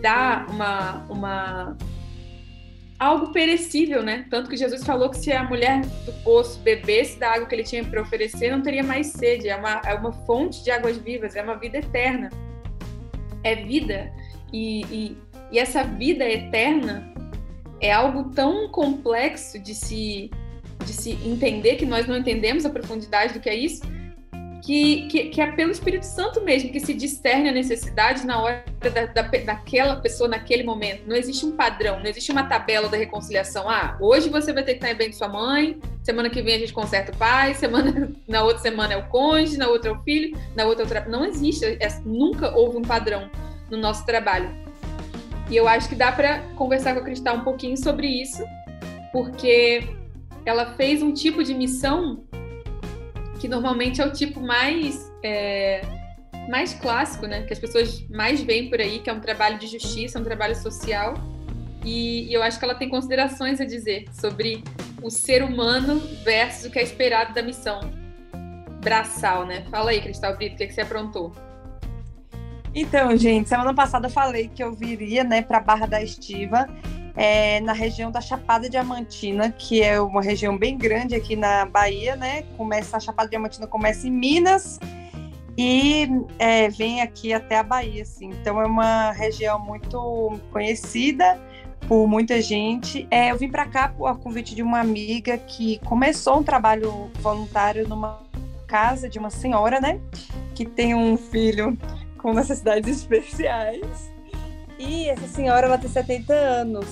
dar 0.00 0.48
uma, 0.48 1.06
uma 1.10 1.76
algo 2.98 3.30
perecível, 3.30 4.02
né? 4.02 4.26
Tanto 4.30 4.48
que 4.48 4.56
Jesus 4.56 4.82
falou 4.84 5.10
que 5.10 5.18
se 5.18 5.30
a 5.32 5.44
mulher 5.44 5.82
do 6.06 6.12
poço 6.24 6.58
bebesse 6.60 7.18
da 7.18 7.34
água 7.34 7.46
que 7.46 7.54
ele 7.54 7.62
tinha 7.62 7.84
para 7.84 8.00
oferecer, 8.00 8.50
não 8.50 8.62
teria 8.62 8.82
mais 8.82 9.08
sede. 9.08 9.48
É 9.48 9.56
uma, 9.56 9.82
é 9.84 9.92
uma 9.94 10.12
fonte 10.12 10.64
de 10.64 10.70
águas 10.70 10.96
vivas, 10.96 11.36
é 11.36 11.42
uma 11.42 11.56
vida 11.56 11.76
eterna. 11.76 12.30
É 13.42 13.54
vida. 13.54 14.12
E, 14.52 14.82
e, 14.84 15.16
e 15.50 15.58
essa 15.58 15.82
vida 15.82 16.28
eterna 16.28 17.12
é 17.80 17.92
algo 17.92 18.30
tão 18.30 18.68
complexo 18.68 19.58
de 19.58 19.74
se 19.74 20.30
de 20.84 20.92
se 20.92 21.12
entender, 21.24 21.76
que 21.76 21.86
nós 21.86 22.08
não 22.08 22.16
entendemos 22.16 22.66
a 22.66 22.70
profundidade 22.70 23.34
do 23.34 23.40
que 23.40 23.48
é 23.48 23.54
isso, 23.54 23.82
que, 24.62 25.08
que, 25.08 25.24
que, 25.24 25.40
é 25.40 25.50
pelo 25.50 25.72
Espírito 25.72 26.06
Santo 26.06 26.40
mesmo 26.40 26.70
que 26.70 26.78
se 26.78 26.94
discerne 26.94 27.48
a 27.48 27.52
necessidade 27.52 28.24
na 28.24 28.40
hora 28.40 28.64
da, 28.80 29.06
da, 29.06 29.22
daquela 29.22 29.96
pessoa 29.96 30.28
naquele 30.28 30.62
momento. 30.62 31.02
Não 31.04 31.16
existe 31.16 31.44
um 31.44 31.50
padrão, 31.50 31.98
não 31.98 32.06
existe 32.06 32.30
uma 32.30 32.44
tabela 32.44 32.88
da 32.88 32.96
reconciliação. 32.96 33.68
Ah, 33.68 33.96
hoje 34.00 34.28
você 34.28 34.52
vai 34.52 34.62
ter 34.62 34.74
que 34.74 34.84
estar 34.84 34.96
bem 34.96 35.10
com 35.10 35.16
sua 35.16 35.28
mãe, 35.28 35.80
semana 36.04 36.30
que 36.30 36.40
vem 36.40 36.54
a 36.54 36.58
gente 36.60 36.72
conserta 36.72 37.10
o 37.10 37.16
pai, 37.16 37.54
semana, 37.56 38.12
na 38.28 38.44
outra 38.44 38.62
semana 38.62 38.94
é 38.94 38.96
o 38.96 39.08
cônjuge, 39.08 39.58
na 39.58 39.66
outra 39.66 39.90
é 39.90 39.92
o 39.92 40.00
filho, 40.04 40.38
na 40.54 40.64
outra 40.64 40.84
é 40.84 40.86
o 40.86 40.88
tra... 40.88 41.08
Não 41.08 41.24
existe, 41.24 41.64
é, 41.64 41.88
nunca 42.04 42.56
houve 42.56 42.78
um 42.78 42.82
padrão 42.82 43.28
no 43.68 43.76
nosso 43.76 44.06
trabalho. 44.06 44.48
E 45.50 45.56
eu 45.56 45.66
acho 45.66 45.88
que 45.88 45.96
dá 45.96 46.12
para 46.12 46.38
conversar 46.54 46.94
com 46.94 47.00
a 47.00 47.02
Cristal 47.02 47.36
um 47.36 47.44
pouquinho 47.44 47.76
sobre 47.76 48.06
isso, 48.06 48.44
porque 49.10 49.88
ela 50.46 50.74
fez 50.74 51.02
um 51.02 51.12
tipo 51.12 51.42
de 51.42 51.52
missão 51.52 52.22
que 53.42 53.48
normalmente 53.48 54.00
é 54.00 54.06
o 54.06 54.12
tipo 54.12 54.40
mais 54.40 55.12
é, 55.20 55.82
mais 56.48 56.74
clássico, 56.74 57.26
né? 57.26 57.42
Que 57.42 57.52
as 57.52 57.58
pessoas 57.58 58.08
mais 58.08 58.40
veem 58.40 58.70
por 58.70 58.80
aí, 58.80 59.00
que 59.00 59.10
é 59.10 59.12
um 59.12 59.18
trabalho 59.18 59.58
de 59.58 59.66
justiça, 59.66 60.20
um 60.20 60.22
trabalho 60.22 60.54
social. 60.54 61.14
E, 61.84 62.28
e 62.30 62.32
eu 62.32 62.40
acho 62.40 62.56
que 62.56 62.64
ela 62.64 62.76
tem 62.76 62.88
considerações 62.88 63.60
a 63.60 63.64
dizer 63.64 64.04
sobre 64.12 64.62
o 65.02 65.10
ser 65.10 65.42
humano 65.42 65.98
versus 66.22 66.66
o 66.66 66.70
que 66.70 66.78
é 66.78 66.84
esperado 66.84 67.34
da 67.34 67.42
missão 67.42 67.80
braçal, 68.80 69.44
né? 69.44 69.64
Fala 69.72 69.90
aí, 69.90 70.00
Cristal 70.00 70.36
Brito, 70.36 70.54
o 70.54 70.58
que, 70.58 70.62
é 70.62 70.66
que 70.68 70.74
você 70.74 70.82
aprontou? 70.82 71.32
Então, 72.72 73.16
gente, 73.16 73.48
semana 73.48 73.74
passada 73.74 74.06
eu 74.06 74.10
falei 74.10 74.52
que 74.54 74.62
eu 74.62 74.72
viria, 74.72 75.24
né, 75.24 75.42
para 75.42 75.58
Barra 75.58 75.86
da 75.86 76.00
Estiva 76.00 76.68
é, 77.16 77.60
na 77.60 77.72
região 77.72 78.10
da 78.10 78.20
Chapada 78.20 78.68
Diamantina, 78.68 79.50
que 79.50 79.82
é 79.82 80.00
uma 80.00 80.22
região 80.22 80.56
bem 80.56 80.76
grande 80.76 81.14
aqui 81.14 81.36
na 81.36 81.66
Bahia, 81.66 82.16
né? 82.16 82.42
Começa 82.56 82.96
a 82.96 83.00
Chapada 83.00 83.28
Diamantina 83.28 83.66
começa 83.66 84.06
em 84.06 84.10
Minas 84.10 84.78
e 85.56 86.08
é, 86.38 86.68
vem 86.68 87.02
aqui 87.02 87.32
até 87.32 87.58
a 87.58 87.62
Bahia, 87.62 88.02
assim. 88.02 88.30
Então 88.30 88.60
é 88.60 88.66
uma 88.66 89.12
região 89.12 89.58
muito 89.58 90.40
conhecida 90.50 91.38
por 91.86 92.06
muita 92.06 92.40
gente. 92.40 93.06
É, 93.10 93.30
eu 93.30 93.36
vim 93.36 93.50
para 93.50 93.66
cá 93.66 93.92
a 94.06 94.14
convite 94.14 94.54
de 94.54 94.62
uma 94.62 94.80
amiga 94.80 95.36
que 95.36 95.78
começou 95.80 96.38
um 96.38 96.42
trabalho 96.42 97.10
voluntário 97.20 97.86
numa 97.86 98.22
casa 98.66 99.08
de 99.08 99.18
uma 99.18 99.28
senhora, 99.28 99.80
né? 99.80 100.00
Que 100.54 100.64
tem 100.64 100.94
um 100.94 101.16
filho 101.18 101.76
com 102.16 102.32
necessidades 102.32 102.88
especiais. 102.96 104.11
E 104.82 105.08
essa 105.08 105.28
senhora, 105.28 105.66
ela 105.68 105.78
tem 105.78 105.88
70 105.88 106.34
anos, 106.34 106.86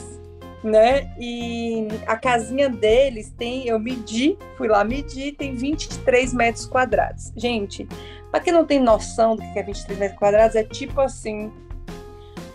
né? 0.63 1.13
E 1.19 1.89
a 2.07 2.17
casinha 2.17 2.69
deles 2.69 3.35
tem, 3.37 3.67
eu 3.67 3.81
medi, 3.81 4.39
fui 4.57 4.69
lá 4.69 4.85
medir, 4.85 5.35
tem 5.35 5.57
23 5.57 6.33
metros 6.33 6.67
quadrados. 6.67 7.33
Gente, 7.37 7.89
para 8.31 8.39
quem 8.39 8.53
não 8.53 8.65
tem 8.65 8.79
noção 8.79 9.35
do 9.35 9.43
que 9.43 9.59
é 9.59 9.63
23 9.65 9.99
metros 9.99 10.19
quadrados, 10.21 10.55
é 10.55 10.63
tipo 10.63 11.01
assim, 11.01 11.53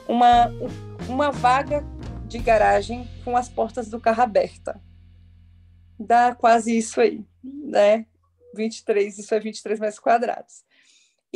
uma, 0.07 0.49
uma 1.09 1.31
vaga 1.31 1.83
de 2.27 2.39
garagem 2.39 3.05
com 3.25 3.35
as 3.35 3.49
portas 3.49 3.89
do 3.89 3.99
carro 3.99 4.23
aberta. 4.23 4.81
Dá 5.99 6.33
quase 6.33 6.77
isso 6.77 7.01
aí, 7.01 7.25
né? 7.43 8.05
23, 8.55 9.17
isso 9.17 9.35
é 9.35 9.39
23 9.39 9.81
metros 9.81 9.99
quadrados. 9.99 10.64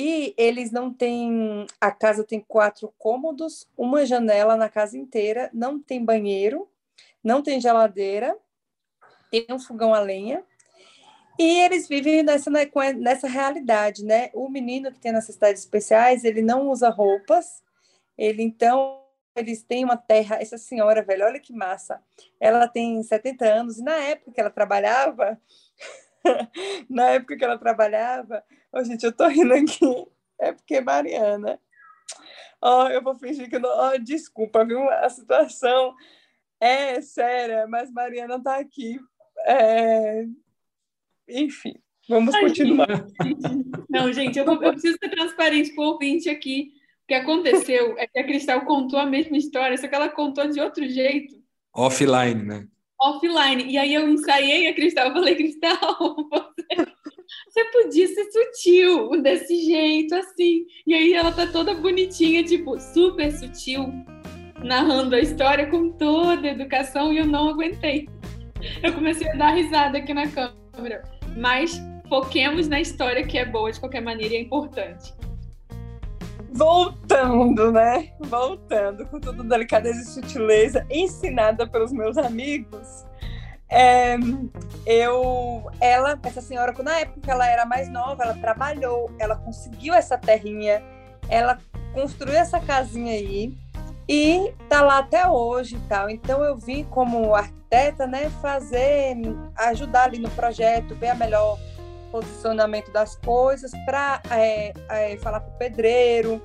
E 0.01 0.33
eles 0.37 0.71
não 0.71 0.93
têm. 0.93 1.67
A 1.81 1.91
casa 1.91 2.23
tem 2.23 2.39
quatro 2.39 2.93
cômodos, 2.97 3.67
uma 3.77 4.05
janela 4.05 4.55
na 4.55 4.69
casa 4.69 4.97
inteira, 4.97 5.49
não 5.53 5.77
tem 5.77 6.05
banheiro, 6.05 6.69
não 7.21 7.43
tem 7.43 7.59
geladeira, 7.59 8.33
tem 9.29 9.45
um 9.49 9.59
fogão 9.59 9.93
a 9.93 9.99
lenha. 9.99 10.41
E 11.37 11.59
eles 11.59 11.85
vivem 11.85 12.23
nessa, 12.23 12.49
né, 12.49 12.65
nessa 12.97 13.27
realidade, 13.27 14.05
né? 14.05 14.29
O 14.33 14.47
menino 14.47 14.89
que 14.89 15.01
tem 15.01 15.11
necessidades 15.11 15.63
especiais, 15.63 16.23
ele 16.23 16.41
não 16.41 16.69
usa 16.69 16.87
roupas, 16.87 17.61
ele 18.17 18.41
então 18.41 19.03
eles 19.35 19.63
têm 19.63 19.83
uma 19.83 19.97
terra. 19.97 20.37
Essa 20.41 20.57
senhora, 20.57 21.03
velho, 21.03 21.25
olha 21.25 21.41
que 21.41 21.51
massa. 21.51 22.01
Ela 22.39 22.69
tem 22.69 23.03
70 23.03 23.43
anos 23.45 23.77
e 23.77 23.83
na 23.83 23.95
época 23.95 24.31
que 24.31 24.39
ela 24.39 24.49
trabalhava, 24.49 25.37
na 26.89 27.09
época 27.11 27.37
que 27.37 27.43
ela 27.43 27.57
trabalhava, 27.57 28.43
oh, 28.71 28.83
gente, 28.83 29.05
eu 29.05 29.11
tô 29.11 29.27
rindo 29.27 29.53
aqui, 29.53 30.07
é 30.39 30.51
porque 30.51 30.81
Mariana. 30.81 31.59
Oh, 32.61 32.87
eu 32.87 33.01
vou 33.01 33.15
fingir 33.15 33.49
que 33.49 33.57
não. 33.57 33.69
Oh, 33.69 33.97
desculpa, 33.97 34.65
viu? 34.65 34.89
A 34.89 35.09
situação 35.09 35.95
é 36.59 36.99
séria, 37.01 37.65
mas 37.67 37.91
Mariana 37.91 38.41
tá 38.41 38.57
aqui. 38.57 38.99
É... 39.45 40.25
Enfim, 41.27 41.75
vamos 42.07 42.33
Ai, 42.35 42.41
continuar. 42.41 42.87
Gente. 43.23 43.69
Não, 43.89 44.11
gente, 44.11 44.37
eu, 44.37 44.45
vou, 44.45 44.61
eu 44.61 44.71
preciso 44.71 44.97
ser 44.99 45.09
transparente 45.09 45.73
com 45.73 45.81
o 45.81 45.87
ouvinte 45.93 46.29
aqui. 46.29 46.73
O 47.03 47.07
que 47.07 47.13
aconteceu 47.13 47.97
é 47.97 48.05
que 48.05 48.19
a 48.19 48.23
Cristal 48.23 48.65
contou 48.65 48.99
a 48.99 49.05
mesma 49.05 49.37
história, 49.37 49.75
só 49.77 49.87
que 49.87 49.95
ela 49.95 50.09
contou 50.09 50.47
de 50.47 50.59
outro 50.59 50.87
jeito. 50.87 51.41
Offline, 51.73 52.43
né? 52.43 52.67
Offline. 53.01 53.63
E 53.63 53.77
aí 53.77 53.93
eu 53.93 54.07
ensaiei 54.09 54.67
a 54.67 54.73
Cristal, 54.73 55.07
eu 55.07 55.13
falei, 55.13 55.35
Cristal, 55.35 55.77
você, 56.29 56.85
você 57.47 57.65
podia 57.65 58.07
ser 58.07 58.25
sutil 58.31 59.21
desse 59.21 59.65
jeito, 59.65 60.15
assim. 60.15 60.65
E 60.85 60.93
aí 60.93 61.13
ela 61.13 61.31
tá 61.31 61.47
toda 61.47 61.73
bonitinha, 61.73 62.43
tipo, 62.43 62.79
super 62.79 63.31
sutil, 63.31 63.91
narrando 64.63 65.15
a 65.15 65.19
história 65.19 65.67
com 65.67 65.91
toda 65.91 66.47
a 66.47 66.51
educação 66.51 67.13
e 67.13 67.17
eu 67.17 67.25
não 67.25 67.49
aguentei. 67.49 68.07
Eu 68.83 68.93
comecei 68.93 69.29
a 69.29 69.35
dar 69.35 69.51
risada 69.51 69.97
aqui 69.97 70.13
na 70.13 70.27
câmera. 70.27 71.03
Mas 71.37 71.79
foquemos 72.09 72.67
na 72.67 72.81
história 72.81 73.25
que 73.25 73.37
é 73.37 73.45
boa 73.45 73.71
de 73.71 73.79
qualquer 73.79 74.01
maneira 74.01 74.33
e 74.33 74.37
é 74.37 74.41
importante. 74.41 75.13
Voltando, 76.51 77.71
né? 77.71 78.09
Voltando, 78.19 79.05
com 79.05 79.19
toda 79.19 79.43
delicadeza 79.43 80.01
e 80.01 80.05
sutileza, 80.05 80.85
ensinada 80.89 81.67
pelos 81.67 81.91
meus 81.91 82.17
amigos. 82.17 83.05
É, 83.71 84.17
eu, 84.85 85.69
ela, 85.79 86.19
essa 86.23 86.41
senhora, 86.41 86.73
na 86.81 86.99
época 86.99 87.31
ela 87.31 87.47
era 87.47 87.65
mais 87.65 87.87
nova, 87.87 88.23
ela 88.23 88.33
trabalhou, 88.33 89.11
ela 89.19 89.35
conseguiu 89.35 89.93
essa 89.93 90.17
terrinha, 90.17 90.81
ela 91.29 91.59
construiu 91.93 92.35
essa 92.35 92.59
casinha 92.59 93.13
aí 93.13 93.55
e 94.07 94.51
tá 94.67 94.81
lá 94.81 94.97
até 94.97 95.27
hoje 95.27 95.75
e 95.75 95.79
tal. 95.87 96.09
Então 96.09 96.43
eu 96.43 96.57
vim 96.57 96.83
como 96.85 97.35
arquiteta, 97.35 98.07
né, 98.07 98.31
fazer, 98.41 99.15
ajudar 99.55 100.05
ali 100.05 100.17
no 100.17 100.31
projeto, 100.31 100.95
ver 100.95 101.09
a 101.09 101.15
melhor 101.15 101.59
posicionamento 102.11 102.91
das 102.91 103.15
coisas 103.15 103.71
para 103.85 104.21
é, 104.31 104.73
é, 104.89 105.17
falar 105.17 105.39
para 105.39 105.53
o 105.53 105.57
pedreiro, 105.57 106.41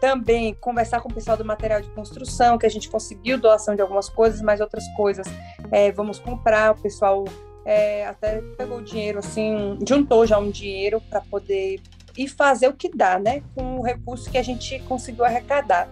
também 0.00 0.54
conversar 0.54 1.00
com 1.00 1.08
o 1.08 1.14
pessoal 1.14 1.36
do 1.36 1.44
material 1.44 1.80
de 1.80 1.88
construção, 1.90 2.58
que 2.58 2.66
a 2.66 2.68
gente 2.68 2.90
conseguiu 2.90 3.38
doação 3.38 3.76
de 3.76 3.82
algumas 3.82 4.08
coisas, 4.08 4.42
mas 4.42 4.60
outras 4.60 4.84
coisas 4.96 5.26
é, 5.70 5.92
vamos 5.92 6.18
comprar. 6.18 6.72
O 6.72 6.82
pessoal 6.82 7.24
é, 7.64 8.06
até 8.06 8.40
pegou 8.56 8.82
dinheiro, 8.82 9.20
assim, 9.20 9.78
juntou 9.86 10.26
já 10.26 10.38
um 10.38 10.50
dinheiro 10.50 11.00
para 11.08 11.20
poder 11.20 11.80
ir 12.16 12.28
fazer 12.28 12.68
o 12.68 12.72
que 12.72 12.88
dá, 12.88 13.18
né? 13.18 13.42
Com 13.54 13.78
o 13.78 13.82
recurso 13.82 14.30
que 14.30 14.38
a 14.38 14.42
gente 14.42 14.78
conseguiu 14.80 15.24
arrecadar. 15.24 15.88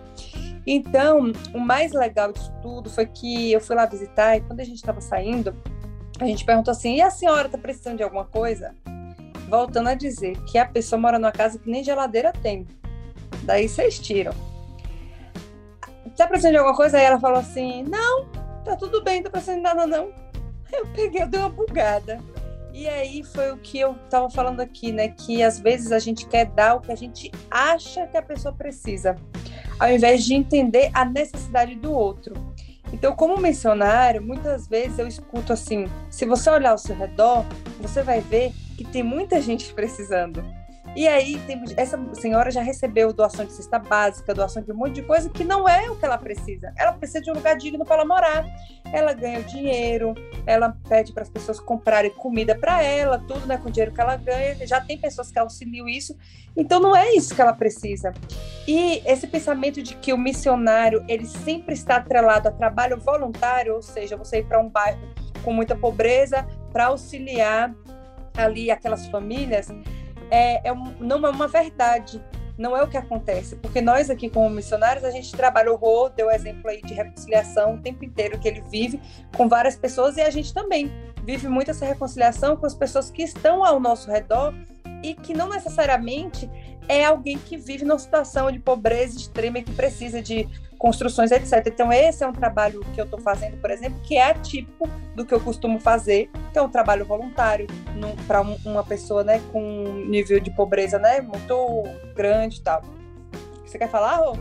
Então, 0.66 1.32
o 1.54 1.58
mais 1.58 1.92
legal 1.92 2.32
disso 2.32 2.52
tudo 2.62 2.90
foi 2.90 3.06
que 3.06 3.52
eu 3.52 3.60
fui 3.60 3.74
lá 3.74 3.86
visitar 3.86 4.36
e 4.36 4.40
quando 4.40 4.60
a 4.60 4.64
gente 4.64 4.76
estava 4.76 5.00
saindo, 5.00 5.54
a 6.18 6.26
gente 6.26 6.44
perguntou 6.44 6.72
assim: 6.72 6.96
e 6.96 7.00
a 7.00 7.10
senhora 7.10 7.46
está 7.46 7.56
precisando 7.56 7.96
de 7.96 8.02
alguma 8.02 8.24
coisa? 8.24 8.74
Voltando 9.50 9.88
a 9.88 9.94
dizer 9.94 10.40
que 10.44 10.56
a 10.56 10.64
pessoa 10.64 11.00
mora 11.00 11.18
numa 11.18 11.32
casa 11.32 11.58
que 11.58 11.68
nem 11.68 11.82
geladeira 11.82 12.32
tem. 12.32 12.66
Daí 13.42 13.68
vocês 13.68 13.98
tiram. 13.98 14.32
Tá 16.16 16.26
precisando 16.26 16.52
de 16.52 16.58
alguma 16.58 16.76
coisa? 16.76 16.98
Aí 16.98 17.04
ela 17.04 17.18
falou 17.18 17.40
assim: 17.40 17.82
Não, 17.82 18.26
tá 18.64 18.76
tudo 18.76 19.02
bem, 19.02 19.16
não 19.16 19.24
tá 19.24 19.30
precisando 19.30 19.56
de 19.56 19.62
nada, 19.62 19.86
não. 19.86 20.12
Eu 20.72 20.86
peguei, 20.94 21.22
eu 21.22 21.26
dei 21.26 21.40
uma 21.40 21.48
bugada. 21.48 22.20
E 22.72 22.86
aí 22.86 23.24
foi 23.24 23.50
o 23.50 23.56
que 23.56 23.80
eu 23.80 23.94
tava 24.08 24.30
falando 24.30 24.60
aqui, 24.60 24.92
né? 24.92 25.08
Que 25.08 25.42
às 25.42 25.58
vezes 25.58 25.90
a 25.90 25.98
gente 25.98 26.26
quer 26.28 26.46
dar 26.46 26.76
o 26.76 26.80
que 26.80 26.92
a 26.92 26.96
gente 26.96 27.28
acha 27.50 28.06
que 28.06 28.16
a 28.16 28.22
pessoa 28.22 28.54
precisa, 28.54 29.16
ao 29.80 29.90
invés 29.90 30.24
de 30.24 30.34
entender 30.34 30.88
a 30.94 31.04
necessidade 31.04 31.74
do 31.74 31.92
outro. 31.92 32.34
Então, 32.92 33.16
como 33.16 33.36
missionário, 33.36 34.22
muitas 34.22 34.68
vezes 34.68 35.00
eu 35.00 35.08
escuto 35.08 35.52
assim: 35.52 35.86
se 36.08 36.24
você 36.24 36.48
olhar 36.50 36.70
ao 36.70 36.78
seu 36.78 36.94
redor, 36.94 37.44
você 37.80 38.00
vai 38.02 38.20
ver 38.20 38.52
que 38.80 38.84
tem 38.84 39.02
muita 39.02 39.42
gente 39.42 39.74
precisando. 39.74 40.42
E 40.96 41.06
aí, 41.06 41.38
tem, 41.46 41.62
essa 41.76 41.98
senhora 42.14 42.50
já 42.50 42.62
recebeu 42.62 43.12
doação 43.12 43.44
de 43.44 43.52
cesta 43.52 43.78
básica, 43.78 44.34
doação 44.34 44.62
de 44.62 44.72
um 44.72 44.74
monte 44.74 44.94
de 44.94 45.02
coisa 45.02 45.28
que 45.28 45.44
não 45.44 45.68
é 45.68 45.90
o 45.90 45.96
que 45.96 46.04
ela 46.06 46.16
precisa. 46.16 46.72
Ela 46.78 46.94
precisa 46.94 47.20
de 47.20 47.30
um 47.30 47.34
lugar 47.34 47.56
digno 47.58 47.84
para 47.84 47.96
ela 47.96 48.06
morar. 48.06 48.46
Ela 48.90 49.12
ganha 49.12 49.40
o 49.40 49.44
dinheiro, 49.44 50.14
ela 50.46 50.74
pede 50.88 51.12
para 51.12 51.22
as 51.22 51.28
pessoas 51.28 51.60
comprarem 51.60 52.10
comida 52.10 52.58
para 52.58 52.82
ela, 52.82 53.18
tudo 53.18 53.46
né, 53.46 53.58
com 53.58 53.68
o 53.68 53.70
dinheiro 53.70 53.92
que 53.92 54.00
ela 54.00 54.16
ganha. 54.16 54.66
Já 54.66 54.80
tem 54.80 54.96
pessoas 54.96 55.30
que 55.30 55.38
auxiliam 55.38 55.86
isso. 55.86 56.16
Então, 56.56 56.80
não 56.80 56.96
é 56.96 57.12
isso 57.12 57.34
que 57.34 57.42
ela 57.42 57.52
precisa. 57.52 58.14
E 58.66 59.02
esse 59.04 59.26
pensamento 59.26 59.82
de 59.82 59.94
que 59.94 60.10
o 60.10 60.18
missionário 60.18 61.04
ele 61.06 61.26
sempre 61.26 61.74
está 61.74 61.96
atrelado 61.96 62.48
a 62.48 62.50
trabalho 62.50 62.98
voluntário, 62.98 63.74
ou 63.74 63.82
seja, 63.82 64.16
você 64.16 64.38
ir 64.38 64.46
para 64.46 64.58
um 64.58 64.70
bairro 64.70 65.06
com 65.44 65.52
muita 65.52 65.76
pobreza 65.76 66.46
para 66.72 66.86
auxiliar 66.86 67.74
ali 68.36 68.70
aquelas 68.70 69.06
famílias 69.06 69.68
é, 70.30 70.68
é 70.68 70.72
um, 70.72 70.94
não 71.00 71.26
é 71.26 71.30
uma 71.30 71.48
verdade, 71.48 72.22
não 72.56 72.76
é 72.76 72.82
o 72.82 72.88
que 72.88 72.96
acontece, 72.96 73.56
porque 73.56 73.80
nós 73.80 74.10
aqui 74.10 74.28
como 74.28 74.48
missionários, 74.50 75.04
a 75.04 75.10
gente 75.10 75.32
trabalha 75.32 75.72
o 75.72 75.76
Rô, 75.76 76.08
deu 76.08 76.30
exemplo 76.30 76.70
aí 76.70 76.82
de 76.82 76.94
reconciliação 76.94 77.74
o 77.74 77.78
tempo 77.78 78.04
inteiro 78.04 78.38
que 78.38 78.46
ele 78.46 78.62
vive 78.70 79.00
com 79.36 79.48
várias 79.48 79.76
pessoas 79.76 80.16
e 80.16 80.20
a 80.20 80.30
gente 80.30 80.52
também 80.52 80.90
vive 81.24 81.48
muito 81.48 81.70
essa 81.70 81.86
reconciliação 81.86 82.56
com 82.56 82.66
as 82.66 82.74
pessoas 82.74 83.10
que 83.10 83.22
estão 83.22 83.64
ao 83.64 83.80
nosso 83.80 84.10
redor 84.10 84.54
e 85.02 85.14
que 85.14 85.32
não 85.32 85.48
necessariamente 85.48 86.48
é 86.88 87.04
alguém 87.04 87.38
que 87.38 87.56
vive 87.56 87.84
numa 87.84 87.98
situação 87.98 88.50
de 88.50 88.58
pobreza 88.58 89.16
extrema 89.16 89.58
e 89.58 89.62
que 89.62 89.72
precisa 89.72 90.20
de 90.20 90.48
construções, 90.78 91.30
etc. 91.30 91.66
Então, 91.66 91.92
esse 91.92 92.24
é 92.24 92.26
um 92.26 92.32
trabalho 92.32 92.80
que 92.94 93.00
eu 93.00 93.04
estou 93.04 93.20
fazendo, 93.20 93.58
por 93.58 93.70
exemplo, 93.70 94.00
que 94.02 94.16
é 94.16 94.30
atípico 94.30 94.88
do 95.14 95.26
que 95.26 95.34
eu 95.34 95.40
costumo 95.40 95.78
fazer, 95.78 96.30
que 96.52 96.58
é 96.58 96.62
um 96.62 96.70
trabalho 96.70 97.04
voluntário 97.04 97.66
para 98.26 98.40
um, 98.40 98.56
uma 98.64 98.82
pessoa 98.82 99.22
né, 99.22 99.42
com 99.52 99.62
um 99.62 100.06
nível 100.06 100.40
de 100.40 100.50
pobreza 100.50 100.98
né, 100.98 101.20
muito 101.20 101.84
grande 102.14 102.58
e 102.58 102.62
tal. 102.62 102.82
Você 103.66 103.78
quer 103.78 103.90
falar, 103.90 104.16
Rô? 104.16 104.36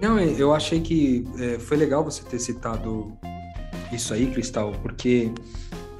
Não, 0.00 0.18
eu 0.18 0.54
achei 0.54 0.80
que 0.80 1.24
é, 1.38 1.58
foi 1.58 1.76
legal 1.76 2.02
você 2.02 2.24
ter 2.24 2.38
citado 2.38 3.14
isso 3.92 4.14
aí, 4.14 4.26
Cristal, 4.26 4.72
porque 4.80 5.30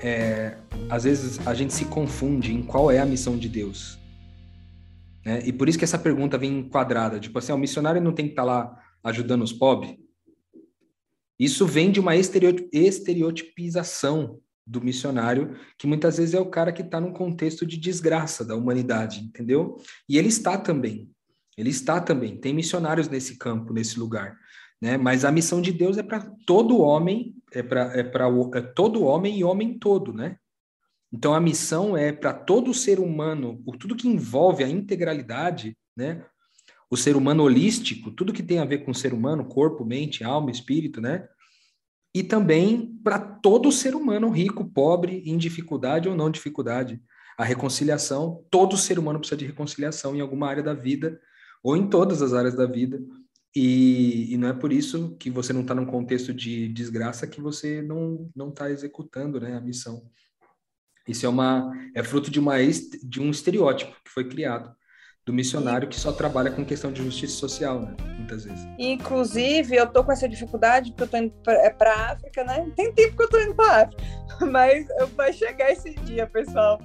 é, 0.02 0.54
às 0.88 1.04
vezes 1.04 1.46
a 1.46 1.52
gente 1.52 1.74
se 1.74 1.84
confunde 1.84 2.54
em 2.54 2.62
qual 2.62 2.90
é 2.90 2.98
a 2.98 3.04
missão 3.04 3.36
de 3.36 3.50
Deus. 3.50 3.99
Né? 5.24 5.40
E 5.44 5.52
por 5.52 5.68
isso 5.68 5.78
que 5.78 5.84
essa 5.84 5.98
pergunta 5.98 6.38
vem 6.38 6.58
enquadrada. 6.58 7.20
Tipo 7.20 7.38
assim, 7.38 7.52
o 7.52 7.58
missionário 7.58 8.00
não 8.00 8.12
tem 8.12 8.26
que 8.26 8.32
estar 8.32 8.42
tá 8.42 8.46
lá 8.46 8.76
ajudando 9.04 9.42
os 9.42 9.52
pobres? 9.52 9.94
Isso 11.38 11.66
vem 11.66 11.90
de 11.90 12.00
uma 12.00 12.16
estereotipização 12.16 14.40
do 14.66 14.80
missionário, 14.80 15.56
que 15.78 15.86
muitas 15.86 16.16
vezes 16.18 16.34
é 16.34 16.40
o 16.40 16.50
cara 16.50 16.72
que 16.72 16.82
está 16.82 17.00
num 17.00 17.12
contexto 17.12 17.66
de 17.66 17.76
desgraça 17.76 18.44
da 18.44 18.54
humanidade, 18.54 19.20
entendeu? 19.20 19.76
E 20.08 20.18
ele 20.18 20.28
está 20.28 20.58
também. 20.58 21.10
Ele 21.56 21.70
está 21.70 22.00
também. 22.00 22.36
Tem 22.36 22.54
missionários 22.54 23.08
nesse 23.08 23.36
campo, 23.36 23.72
nesse 23.72 23.98
lugar. 23.98 24.36
Né? 24.80 24.96
Mas 24.96 25.24
a 25.24 25.32
missão 25.32 25.60
de 25.60 25.72
Deus 25.72 25.98
é 25.98 26.02
para 26.02 26.20
todo 26.46 26.80
homem, 26.80 27.34
é 27.52 27.62
para 27.62 27.92
é 27.98 28.58
é 28.58 28.60
todo 28.60 29.04
homem 29.04 29.38
e 29.38 29.44
homem 29.44 29.78
todo, 29.78 30.12
né? 30.12 30.36
Então 31.12 31.34
a 31.34 31.40
missão 31.40 31.96
é 31.96 32.12
para 32.12 32.32
todo 32.32 32.72
ser 32.72 33.00
humano, 33.00 33.60
por 33.64 33.76
tudo 33.76 33.96
que 33.96 34.08
envolve 34.08 34.62
a 34.62 34.68
integralidade, 34.68 35.76
né? 35.96 36.24
o 36.90 36.96
ser 36.96 37.16
humano 37.16 37.44
holístico, 37.44 38.10
tudo 38.10 38.32
que 38.32 38.42
tem 38.42 38.58
a 38.58 38.64
ver 38.64 38.78
com 38.78 38.90
o 38.90 38.94
ser 38.94 39.14
humano, 39.14 39.44
corpo, 39.44 39.84
mente, 39.84 40.24
alma, 40.24 40.50
espírito, 40.50 41.00
né? 41.00 41.28
E 42.12 42.24
também 42.24 42.98
para 43.04 43.18
todo 43.18 43.70
ser 43.70 43.94
humano, 43.94 44.28
rico, 44.28 44.64
pobre, 44.64 45.22
em 45.24 45.38
dificuldade 45.38 46.08
ou 46.08 46.16
não 46.16 46.28
dificuldade. 46.28 47.00
A 47.38 47.44
reconciliação, 47.44 48.44
todo 48.50 48.76
ser 48.76 48.98
humano 48.98 49.20
precisa 49.20 49.36
de 49.36 49.46
reconciliação 49.46 50.16
em 50.16 50.20
alguma 50.20 50.48
área 50.48 50.64
da 50.64 50.74
vida, 50.74 51.20
ou 51.62 51.76
em 51.76 51.88
todas 51.88 52.20
as 52.22 52.32
áreas 52.32 52.56
da 52.56 52.66
vida. 52.66 53.00
E, 53.54 54.32
e 54.32 54.36
não 54.36 54.48
é 54.48 54.52
por 54.52 54.72
isso 54.72 55.16
que 55.16 55.30
você 55.30 55.52
não 55.52 55.60
está 55.60 55.74
num 55.74 55.86
contexto 55.86 56.34
de 56.34 56.68
desgraça 56.68 57.26
que 57.26 57.40
você 57.40 57.82
não 57.82 58.30
não 58.34 58.48
está 58.48 58.70
executando 58.70 59.40
né, 59.40 59.56
a 59.56 59.60
missão. 59.60 60.02
Isso 61.10 61.26
é 61.26 61.28
uma 61.28 61.72
é 61.94 62.02
fruto 62.02 62.30
de 62.30 62.38
uma 62.38 62.54
de 63.02 63.20
um 63.20 63.30
estereótipo 63.30 63.92
que 64.04 64.10
foi 64.10 64.28
criado 64.28 64.72
do 65.26 65.32
missionário 65.32 65.88
que 65.88 65.98
só 65.98 66.12
trabalha 66.12 66.50
com 66.50 66.64
questão 66.64 66.92
de 66.92 67.02
justiça 67.02 67.34
social, 67.34 67.80
né? 67.80 67.96
Muitas 68.16 68.44
vezes. 68.44 68.66
Inclusive, 68.78 69.76
eu 69.76 69.86
tô 69.86 70.02
com 70.02 70.12
essa 70.12 70.28
dificuldade 70.28 70.90
porque 70.90 71.02
eu 71.02 71.08
tô 71.08 71.16
indo 71.16 71.34
para 71.76 71.92
a 71.92 72.12
África, 72.12 72.44
né? 72.44 72.70
Tem 72.76 72.92
tempo 72.92 73.16
que 73.16 73.22
eu 73.24 73.28
tô 73.28 73.40
indo 73.40 73.54
para 73.54 73.82
África, 73.82 74.02
mas 74.46 74.86
vai 75.16 75.32
chegar 75.32 75.70
esse 75.70 75.94
dia, 76.04 76.26
pessoal. 76.26 76.80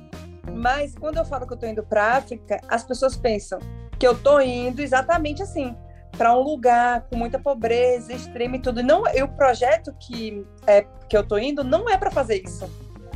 Mas 0.54 0.96
quando 0.96 1.18
eu 1.18 1.26
falo 1.26 1.48
que 1.48 1.54
eu 1.54 1.58
tô 1.58 1.66
indo 1.66 1.84
para 1.84 2.18
África, 2.18 2.60
as 2.68 2.84
pessoas 2.84 3.16
pensam 3.16 3.60
que 3.98 4.06
eu 4.06 4.18
tô 4.18 4.40
indo 4.40 4.82
exatamente 4.82 5.42
assim, 5.42 5.76
para 6.18 6.36
um 6.36 6.42
lugar 6.42 7.08
com 7.10 7.16
muita 7.16 7.40
pobreza 7.40 8.14
extrema 8.14 8.58
e 8.58 8.60
tudo. 8.60 8.84
Não, 8.84 9.04
e 9.08 9.24
o 9.24 9.28
projeto 9.28 9.94
que 10.00 10.46
é 10.68 10.86
que 11.10 11.16
eu 11.16 11.26
tô 11.26 11.38
indo 11.38 11.64
não 11.64 11.90
é 11.90 11.98
para 11.98 12.12
fazer 12.12 12.42
isso. 12.44 12.70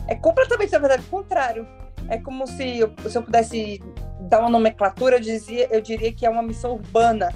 É 0.09 0.15
completamente, 0.15 0.71
na 0.71 0.79
verdade, 0.79 1.03
o 1.03 1.09
contrário. 1.09 1.67
É 2.09 2.17
como 2.17 2.47
se 2.47 2.79
eu, 2.79 2.91
se 3.07 3.15
eu 3.15 3.21
pudesse 3.21 3.79
dar 4.21 4.39
uma 4.39 4.49
nomenclatura, 4.49 5.17
eu, 5.17 5.19
dizia, 5.19 5.67
eu 5.71 5.79
diria 5.79 6.11
que 6.11 6.25
é 6.25 6.29
uma 6.29 6.41
missão 6.41 6.71
urbana, 6.71 7.31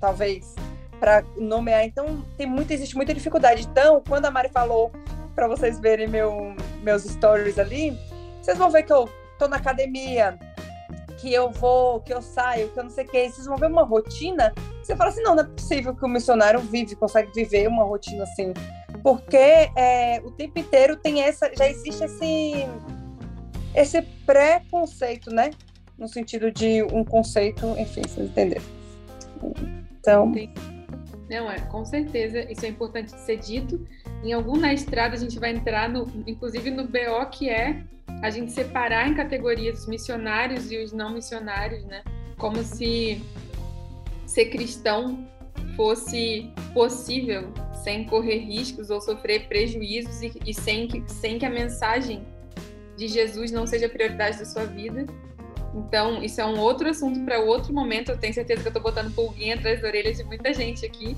talvez, 0.00 0.54
para 0.98 1.22
nomear. 1.36 1.84
Então, 1.84 2.24
tem 2.38 2.46
muita, 2.46 2.72
existe 2.72 2.96
muita 2.96 3.12
dificuldade. 3.12 3.68
Então, 3.70 4.02
quando 4.08 4.24
a 4.24 4.30
Mari 4.30 4.48
falou 4.48 4.90
para 5.34 5.46
vocês 5.46 5.78
verem 5.78 6.08
meu, 6.08 6.56
meus 6.82 7.04
stories 7.04 7.58
ali, 7.58 7.96
vocês 8.40 8.56
vão 8.56 8.70
ver 8.70 8.84
que 8.84 8.92
eu 8.92 9.06
tô 9.38 9.46
na 9.46 9.58
academia, 9.58 10.38
que 11.18 11.32
eu 11.34 11.50
vou, 11.50 12.00
que 12.00 12.14
eu 12.14 12.22
saio, 12.22 12.70
que 12.70 12.78
eu 12.78 12.84
não 12.84 12.90
sei 12.90 13.04
o 13.04 13.08
que. 13.08 13.28
Vocês 13.28 13.46
vão 13.46 13.58
ver 13.58 13.66
uma 13.66 13.84
rotina. 13.84 14.54
Você 14.82 14.96
fala 14.96 15.10
assim, 15.10 15.22
não, 15.22 15.34
não 15.34 15.42
é 15.42 15.46
possível 15.46 15.94
que 15.94 16.04
o 16.04 16.08
missionário 16.08 16.60
vive, 16.60 16.96
consegue 16.96 17.30
viver 17.34 17.68
uma 17.68 17.84
rotina 17.84 18.22
assim. 18.22 18.54
Porque 19.08 19.36
é, 19.36 20.20
o 20.22 20.30
tempo 20.30 20.58
inteiro 20.58 20.96
tem 20.96 21.22
essa, 21.22 21.50
já 21.56 21.66
existe 21.68 22.04
esse, 22.04 22.66
esse 23.74 24.02
preconceito, 24.26 25.30
né? 25.30 25.50
no 25.98 26.06
sentido 26.06 26.50
de 26.50 26.82
um 26.84 27.04
conceito, 27.04 27.66
enfim, 27.78 28.02
vocês 28.02 28.28
entenderam. 28.30 28.62
Então. 29.98 30.32
Não, 31.28 31.50
é, 31.50 31.58
com 31.60 31.84
certeza, 31.84 32.50
isso 32.50 32.64
é 32.64 32.68
importante 32.68 33.10
ser 33.10 33.38
dito. 33.38 33.84
Em 34.22 34.32
algum 34.32 34.56
na 34.56 34.72
estrada 34.72 35.14
a 35.14 35.18
gente 35.18 35.38
vai 35.38 35.50
entrar, 35.50 35.88
no, 35.88 36.06
inclusive 36.26 36.70
no 36.70 36.84
BO, 36.84 37.26
que 37.30 37.50
é 37.50 37.82
a 38.22 38.30
gente 38.30 38.52
separar 38.52 39.08
em 39.08 39.14
categorias 39.14 39.80
os 39.80 39.86
missionários 39.86 40.70
e 40.70 40.78
os 40.78 40.92
não 40.92 41.12
missionários, 41.12 41.84
né? 41.84 42.02
Como 42.36 42.62
se 42.62 43.20
ser 44.26 44.46
cristão 44.46 45.26
fosse 45.76 46.50
possível 46.72 47.52
sem 47.88 48.04
correr 48.04 48.40
riscos 48.40 48.90
ou 48.90 49.00
sofrer 49.00 49.48
prejuízos 49.48 50.20
e, 50.20 50.30
e 50.44 50.52
sem, 50.52 50.86
que, 50.86 51.02
sem 51.10 51.38
que 51.38 51.46
a 51.46 51.50
mensagem 51.50 52.22
de 52.98 53.08
Jesus 53.08 53.50
não 53.50 53.66
seja 53.66 53.88
prioridade 53.88 54.38
da 54.38 54.44
sua 54.44 54.66
vida. 54.66 55.06
Então, 55.74 56.22
isso 56.22 56.38
é 56.38 56.44
um 56.44 56.58
outro 56.58 56.86
assunto 56.86 57.18
para 57.24 57.40
outro 57.40 57.72
momento. 57.72 58.10
Eu 58.10 58.18
tenho 58.18 58.34
certeza 58.34 58.60
que 58.60 58.68
eu 58.68 58.70
estou 58.70 58.82
botando 58.82 59.14
pulguinha 59.14 59.54
atrás 59.54 59.80
da 59.80 59.88
orelha 59.88 60.12
de 60.12 60.22
muita 60.22 60.52
gente 60.52 60.84
aqui, 60.84 61.16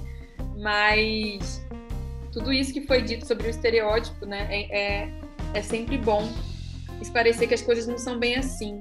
mas 0.59 1.61
tudo 2.31 2.53
isso 2.53 2.73
que 2.73 2.83
foi 2.83 3.03
dito 3.03 3.27
sobre 3.27 3.49
o 3.49 3.51
estereótipo, 3.51 4.25
né, 4.25 4.47
é, 4.49 4.79
é, 4.81 5.13
é 5.55 5.63
sempre 5.63 5.99
bom 5.99 6.31
esclarecer 7.03 7.49
que 7.49 7.55
as 7.55 7.63
coisas 7.63 7.89
não 7.89 7.99
são 7.99 8.17
bem 8.17 8.37
assim. 8.37 8.81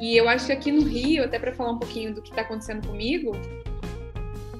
E 0.00 0.16
eu 0.16 0.28
acho 0.28 0.46
que 0.46 0.52
aqui 0.52 0.72
no 0.72 0.82
Rio, 0.82 1.22
até 1.22 1.38
para 1.38 1.52
falar 1.52 1.70
um 1.70 1.78
pouquinho 1.78 2.12
do 2.12 2.20
que 2.20 2.30
está 2.30 2.42
acontecendo 2.42 2.88
comigo, 2.88 3.30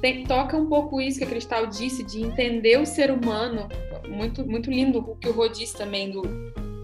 tem, 0.04 0.22
toca 0.22 0.54
um 0.54 0.66
pouco 0.66 1.00
isso 1.00 1.16
que 1.16 1.24
a 1.24 1.26
Cristal 1.26 1.66
disse, 1.66 2.04
de 2.04 2.20
entender 2.20 2.78
o 2.78 2.84
ser 2.84 3.10
humano. 3.10 3.66
Muito, 4.06 4.46
muito 4.46 4.70
lindo 4.70 4.98
o 4.98 5.16
que 5.16 5.26
o 5.26 5.32
Rô 5.32 5.48
disse 5.48 5.74
também, 5.78 6.10
do, 6.10 6.20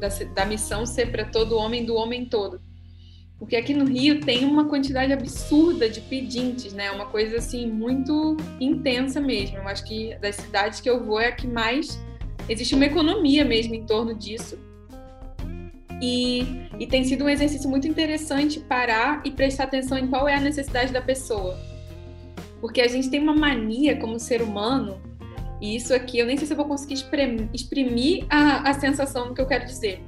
da, 0.00 0.09
da 0.35 0.46
missão 0.46 0.87
ser 0.87 1.12
para 1.12 1.26
todo 1.26 1.54
homem, 1.54 1.85
do 1.85 1.96
homem 1.96 2.24
todo. 2.24 2.62
Porque 3.38 3.56
aqui 3.56 3.74
no 3.74 3.85
Rio 3.85 4.22
tem 4.22 4.46
uma 4.46 4.70
quantidade 4.70 5.12
absurda 5.12 5.87
de 5.87 6.00
pedintes, 6.00 6.72
né? 6.72 6.90
Uma 6.92 7.04
coisa 7.04 7.37
assim 7.37 7.66
muito 7.70 8.38
intensa 8.59 9.20
mesmo. 9.20 9.59
Eu 9.59 9.68
acho 9.68 9.85
que 9.85 10.16
das 10.16 10.37
cidades 10.37 10.80
que 10.80 10.88
eu 10.88 11.04
vou 11.04 11.20
é 11.20 11.26
a 11.26 11.33
que 11.33 11.46
mais 11.46 12.02
existe 12.48 12.74
uma 12.74 12.87
economia 12.87 13.44
mesmo 13.44 13.74
em 13.74 13.85
torno 13.85 14.14
disso. 14.14 14.59
E, 16.00 16.40
e 16.78 16.87
tem 16.87 17.04
sido 17.04 17.24
um 17.24 17.28
exercício 17.28 17.68
muito 17.68 17.87
interessante 17.87 18.61
parar 18.61 19.20
e 19.26 19.30
prestar 19.30 19.64
atenção 19.64 19.98
em 19.98 20.06
qual 20.06 20.26
é 20.26 20.35
a 20.35 20.40
necessidade 20.40 20.90
da 20.90 21.02
pessoa 21.02 21.68
porque 22.61 22.81
a 22.81 22.88
gente 22.88 23.11
tem 23.11 23.20
uma 23.20 23.35
mania 23.35 23.96
como 23.96 24.18
ser 24.18 24.42
humano, 24.42 25.01
e 25.61 25.77
isso 25.77 25.94
aqui 25.94 26.18
eu 26.18 26.27
nem 26.27 26.37
sei 26.37 26.46
se 26.46 26.53
eu 26.53 26.57
vou 26.57 26.66
conseguir 26.66 26.94
exprimir 27.53 28.25
a, 28.31 28.70
a 28.70 28.75
sensação 28.75 29.29
do 29.29 29.35
que 29.35 29.40
eu 29.40 29.46
quero 29.46 29.66
dizer. 29.66 30.03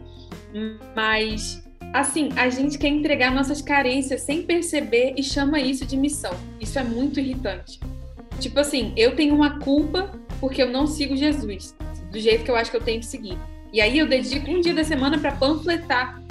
Mas, 0.96 1.62
assim, 1.92 2.30
a 2.36 2.48
gente 2.48 2.78
quer 2.78 2.88
entregar 2.88 3.34
nossas 3.34 3.60
carências 3.60 4.22
sem 4.22 4.42
perceber 4.42 5.14
e 5.16 5.22
chama 5.22 5.60
isso 5.60 5.84
de 5.84 5.96
missão. 5.96 6.32
Isso 6.60 6.78
é 6.78 6.84
muito 6.84 7.20
irritante. 7.20 7.78
Tipo 8.40 8.60
assim, 8.60 8.92
eu 8.96 9.14
tenho 9.14 9.34
uma 9.34 9.58
culpa 9.60 10.10
porque 10.40 10.62
eu 10.62 10.70
não 10.70 10.86
sigo 10.86 11.16
Jesus 11.16 11.76
do 12.10 12.18
jeito 12.18 12.44
que 12.44 12.50
eu 12.50 12.56
acho 12.56 12.70
que 12.70 12.76
eu 12.76 12.82
tenho 12.82 13.00
que 13.00 13.06
seguir. 13.06 13.38
E 13.72 13.80
aí 13.80 13.98
eu 13.98 14.06
dedico 14.06 14.50
um 14.50 14.60
dia 14.60 14.74
da 14.74 14.84
semana 14.84 15.18
para 15.18 15.32
panfletar 15.32 16.21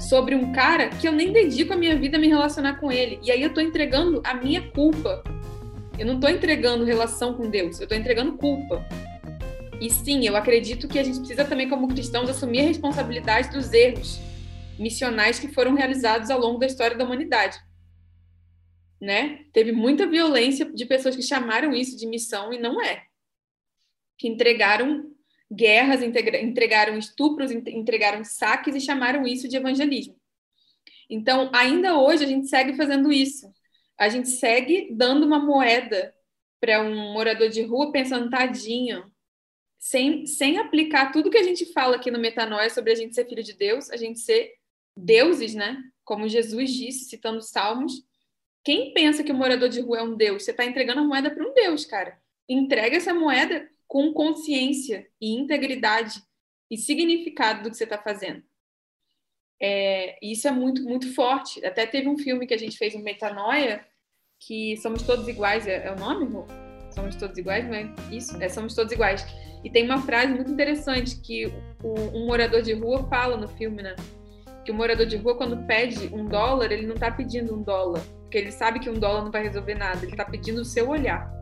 sobre 0.00 0.34
um 0.34 0.52
cara 0.52 0.88
que 0.88 1.06
eu 1.06 1.12
nem 1.12 1.32
dedico 1.32 1.72
a 1.72 1.76
minha 1.76 1.96
vida 1.96 2.16
a 2.16 2.20
me 2.20 2.28
relacionar 2.28 2.80
com 2.80 2.90
ele. 2.90 3.18
E 3.22 3.30
aí 3.30 3.42
eu 3.42 3.52
tô 3.52 3.60
entregando 3.60 4.20
a 4.24 4.34
minha 4.34 4.62
culpa. 4.70 5.22
Eu 5.98 6.06
não 6.06 6.18
tô 6.18 6.28
entregando 6.28 6.84
relação 6.84 7.34
com 7.34 7.48
Deus, 7.48 7.80
eu 7.80 7.86
tô 7.86 7.94
entregando 7.94 8.36
culpa. 8.36 8.84
E 9.80 9.90
sim, 9.90 10.26
eu 10.26 10.36
acredito 10.36 10.88
que 10.88 10.98
a 10.98 11.02
gente 11.02 11.18
precisa 11.18 11.44
também, 11.44 11.68
como 11.68 11.88
cristãos, 11.88 12.30
assumir 12.30 12.60
a 12.60 12.64
responsabilidade 12.64 13.50
dos 13.50 13.72
erros 13.72 14.20
missionais 14.78 15.38
que 15.38 15.48
foram 15.48 15.74
realizados 15.74 16.30
ao 16.30 16.40
longo 16.40 16.58
da 16.58 16.66
história 16.66 16.96
da 16.96 17.04
humanidade. 17.04 17.58
Né? 19.00 19.44
Teve 19.52 19.72
muita 19.72 20.06
violência 20.06 20.64
de 20.72 20.86
pessoas 20.86 21.14
que 21.14 21.22
chamaram 21.22 21.72
isso 21.72 21.96
de 21.96 22.06
missão 22.06 22.52
e 22.52 22.58
não 22.58 22.82
é. 22.82 23.04
Que 24.18 24.28
entregaram 24.28 25.13
guerras, 25.52 26.02
entregaram 26.02 26.98
estupros, 26.98 27.50
entregaram 27.50 28.24
saques 28.24 28.74
e 28.74 28.80
chamaram 28.80 29.26
isso 29.26 29.48
de 29.48 29.56
evangelismo. 29.56 30.16
Então, 31.08 31.50
ainda 31.52 31.98
hoje, 31.98 32.24
a 32.24 32.26
gente 32.26 32.48
segue 32.48 32.74
fazendo 32.76 33.12
isso. 33.12 33.52
A 33.98 34.08
gente 34.08 34.28
segue 34.28 34.88
dando 34.92 35.24
uma 35.26 35.38
moeda 35.38 36.14
para 36.60 36.82
um 36.82 37.12
morador 37.12 37.48
de 37.48 37.62
rua 37.62 37.92
pensando, 37.92 38.30
tadinho, 38.30 39.04
sem, 39.78 40.26
sem 40.26 40.58
aplicar 40.58 41.12
tudo 41.12 41.30
que 41.30 41.36
a 41.36 41.42
gente 41.42 41.70
fala 41.72 41.96
aqui 41.96 42.10
no 42.10 42.18
Metanoia 42.18 42.70
sobre 42.70 42.92
a 42.92 42.94
gente 42.94 43.14
ser 43.14 43.28
filho 43.28 43.42
de 43.42 43.52
Deus, 43.52 43.90
a 43.90 43.96
gente 43.96 44.18
ser 44.18 44.54
deuses, 44.96 45.54
né? 45.54 45.78
Como 46.04 46.28
Jesus 46.28 46.72
disse, 46.72 47.04
citando 47.04 47.38
os 47.38 47.50
Salmos. 47.50 47.92
Quem 48.64 48.94
pensa 48.94 49.22
que 49.22 49.30
o 49.30 49.34
morador 49.34 49.68
de 49.68 49.80
rua 49.80 49.98
é 49.98 50.02
um 50.02 50.16
Deus? 50.16 50.42
Você 50.42 50.52
está 50.52 50.64
entregando 50.64 51.00
a 51.00 51.04
moeda 51.04 51.30
para 51.30 51.46
um 51.46 51.52
Deus, 51.52 51.84
cara. 51.84 52.18
Entrega 52.48 52.96
essa 52.96 53.12
moeda 53.12 53.68
com 53.94 54.12
consciência 54.12 55.06
e 55.20 55.36
integridade 55.36 56.20
e 56.68 56.76
significado 56.76 57.62
do 57.62 57.70
que 57.70 57.76
você 57.76 57.84
está 57.84 57.96
fazendo. 57.96 58.42
É, 59.62 60.18
isso 60.20 60.48
é 60.48 60.50
muito, 60.50 60.82
muito 60.82 61.14
forte. 61.14 61.64
Até 61.64 61.86
teve 61.86 62.08
um 62.08 62.18
filme 62.18 62.44
que 62.44 62.54
a 62.54 62.58
gente 62.58 62.76
fez, 62.76 62.96
um 62.96 63.02
Metanoia, 63.04 63.86
que 64.40 64.76
Somos 64.78 65.04
Todos 65.04 65.28
Iguais, 65.28 65.68
é, 65.68 65.86
é 65.86 65.92
o 65.92 65.96
nome, 65.96 66.24
Rô? 66.24 66.44
Somos 66.90 67.14
Todos 67.14 67.38
Iguais, 67.38 67.68
não 67.68 67.74
é 67.74 67.94
isso? 68.10 68.36
É 68.42 68.48
Somos 68.48 68.74
Todos 68.74 68.92
Iguais. 68.92 69.24
E 69.62 69.70
tem 69.70 69.84
uma 69.84 70.02
frase 70.02 70.34
muito 70.34 70.50
interessante 70.50 71.20
que 71.20 71.46
o, 71.80 71.94
um 72.18 72.26
morador 72.26 72.62
de 72.62 72.72
rua 72.72 73.08
fala 73.08 73.36
no 73.36 73.46
filme, 73.46 73.80
né? 73.80 73.94
Que 74.64 74.72
o 74.72 74.74
morador 74.74 75.06
de 75.06 75.16
rua, 75.18 75.36
quando 75.36 75.64
pede 75.68 76.12
um 76.12 76.26
dólar, 76.26 76.72
ele 76.72 76.84
não 76.84 76.96
está 76.96 77.12
pedindo 77.12 77.54
um 77.54 77.62
dólar, 77.62 78.02
porque 78.22 78.38
ele 78.38 78.50
sabe 78.50 78.80
que 78.80 78.90
um 78.90 78.98
dólar 78.98 79.22
não 79.22 79.30
vai 79.30 79.44
resolver 79.44 79.76
nada, 79.76 79.98
ele 79.98 80.10
está 80.10 80.24
pedindo 80.24 80.62
o 80.62 80.64
seu 80.64 80.88
olhar. 80.88 81.32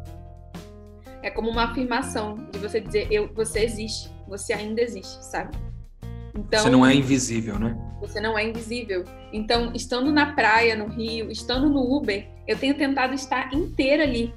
É 1.23 1.31
como 1.31 1.51
uma 1.51 1.65
afirmação 1.65 2.49
de 2.51 2.59
você 2.59 2.81
dizer, 2.81 3.07
eu, 3.11 3.33
você 3.33 3.61
existe, 3.61 4.11
você 4.29 4.53
ainda 4.53 4.83
existe, 4.83 5.25
sabe? 5.25 5.57
Então, 6.35 6.61
você 6.61 6.71
não 6.71 6.85
é 6.85 6.95
invisível, 6.95 7.59
né? 7.59 7.77
Você 8.01 8.21
não 8.21 8.39
é 8.39 8.49
invisível. 8.49 9.05
Então, 9.33 9.73
estando 9.75 10.11
na 10.11 10.33
praia, 10.33 10.75
no 10.75 10.87
Rio, 10.87 11.31
estando 11.31 11.69
no 11.69 11.97
Uber, 11.97 12.27
eu 12.47 12.59
tenho 12.59 12.75
tentado 12.75 13.15
estar 13.15 13.55
inteira 13.55 14.03
ali. 14.03 14.35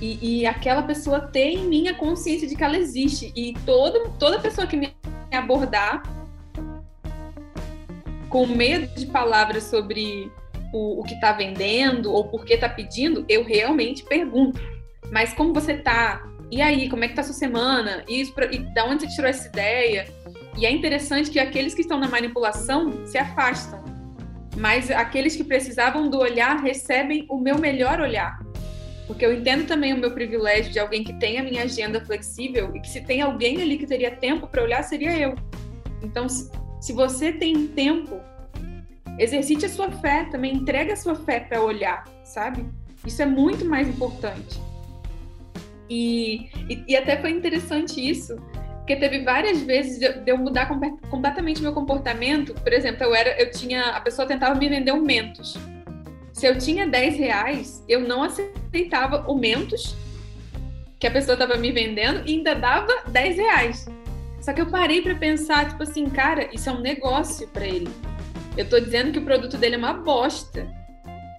E, 0.00 0.40
e 0.40 0.46
aquela 0.46 0.82
pessoa 0.82 1.20
ter 1.20 1.50
em 1.50 1.66
mim 1.66 1.88
a 1.88 1.94
consciência 1.94 2.46
de 2.46 2.54
que 2.54 2.62
ela 2.62 2.76
existe. 2.76 3.32
E 3.34 3.54
todo, 3.64 4.10
toda 4.18 4.38
pessoa 4.38 4.66
que 4.66 4.76
me 4.76 4.94
abordar 5.32 6.02
com 8.28 8.46
medo 8.46 8.86
de 8.94 9.06
palavras 9.06 9.64
sobre 9.64 10.30
o, 10.72 11.00
o 11.00 11.04
que 11.04 11.14
está 11.14 11.32
vendendo 11.32 12.12
ou 12.12 12.24
por 12.24 12.44
que 12.44 12.54
está 12.54 12.68
pedindo, 12.68 13.24
eu 13.28 13.44
realmente 13.44 14.04
pergunto 14.04 14.60
mas 15.10 15.32
como 15.32 15.52
você 15.52 15.74
tá? 15.74 16.22
E 16.50 16.60
aí, 16.60 16.88
como 16.88 17.02
é 17.02 17.08
que 17.08 17.14
tá 17.14 17.22
a 17.22 17.24
sua 17.24 17.34
semana? 17.34 18.04
E, 18.06 18.20
isso, 18.20 18.34
e 18.50 18.58
da 18.74 18.84
onde 18.84 19.02
você 19.02 19.14
tirou 19.14 19.30
essa 19.30 19.48
ideia? 19.48 20.06
E 20.56 20.66
é 20.66 20.70
interessante 20.70 21.30
que 21.30 21.38
aqueles 21.38 21.74
que 21.74 21.80
estão 21.80 21.98
na 21.98 22.08
manipulação 22.08 23.06
se 23.06 23.16
afastam, 23.16 23.82
mas 24.56 24.90
aqueles 24.90 25.34
que 25.34 25.44
precisavam 25.44 26.10
do 26.10 26.18
olhar 26.18 26.62
recebem 26.62 27.26
o 27.30 27.38
meu 27.38 27.58
melhor 27.58 28.00
olhar. 28.00 28.38
Porque 29.06 29.24
eu 29.24 29.32
entendo 29.32 29.66
também 29.66 29.92
o 29.92 29.98
meu 29.98 30.12
privilégio 30.12 30.70
de 30.70 30.78
alguém 30.78 31.02
que 31.02 31.14
tem 31.14 31.38
a 31.38 31.42
minha 31.42 31.62
agenda 31.62 32.04
flexível 32.04 32.70
e 32.74 32.80
que 32.80 32.88
se 32.88 33.00
tem 33.00 33.22
alguém 33.22 33.60
ali 33.62 33.78
que 33.78 33.86
teria 33.86 34.10
tempo 34.10 34.46
para 34.46 34.62
olhar, 34.62 34.82
seria 34.82 35.18
eu. 35.18 35.34
Então, 36.02 36.28
se 36.28 36.92
você 36.92 37.32
tem 37.32 37.66
tempo, 37.68 38.20
exercite 39.18 39.66
a 39.66 39.68
sua 39.68 39.90
fé, 39.90 40.24
também 40.30 40.54
entregue 40.56 40.92
a 40.92 40.96
sua 40.96 41.14
fé 41.14 41.40
para 41.40 41.62
olhar, 41.62 42.04
sabe? 42.24 42.66
Isso 43.06 43.22
é 43.22 43.26
muito 43.26 43.64
mais 43.64 43.88
importante. 43.88 44.60
E, 45.88 46.48
e, 46.68 46.84
e 46.88 46.96
até 46.96 47.20
foi 47.20 47.30
interessante 47.30 48.00
isso, 48.00 48.36
porque 48.78 48.96
teve 48.96 49.22
várias 49.22 49.60
vezes 49.62 49.98
de 49.98 50.30
eu 50.30 50.38
mudar 50.38 50.66
completamente 51.10 51.62
meu 51.62 51.72
comportamento. 51.72 52.54
Por 52.54 52.72
exemplo, 52.72 53.04
eu 53.04 53.14
era, 53.14 53.40
eu 53.40 53.50
tinha, 53.50 53.90
a 53.90 54.00
pessoa 54.00 54.26
tentava 54.26 54.54
me 54.54 54.68
vender 54.68 54.92
um 54.92 55.02
Mentos. 55.02 55.56
Se 56.32 56.46
eu 56.46 56.56
tinha 56.56 56.86
10 56.86 57.16
reais, 57.16 57.84
eu 57.88 58.00
não 58.00 58.22
aceitava 58.22 59.24
o 59.30 59.36
Mentos 59.36 59.94
que 60.98 61.06
a 61.06 61.10
pessoa 61.10 61.34
estava 61.34 61.56
me 61.56 61.70
vendendo 61.72 62.26
e 62.26 62.36
ainda 62.36 62.54
dava 62.54 63.02
10 63.08 63.36
reais. 63.36 63.86
Só 64.40 64.52
que 64.52 64.60
eu 64.60 64.66
parei 64.66 65.02
para 65.02 65.14
pensar, 65.14 65.68
tipo 65.68 65.82
assim, 65.82 66.08
cara, 66.08 66.48
isso 66.52 66.68
é 66.68 66.72
um 66.72 66.80
negócio 66.80 67.46
para 67.48 67.66
ele. 67.66 67.90
Eu 68.56 68.68
tô 68.68 68.78
dizendo 68.80 69.12
que 69.12 69.18
o 69.18 69.24
produto 69.24 69.56
dele 69.56 69.76
é 69.76 69.78
uma 69.78 69.94
bosta. 69.94 70.66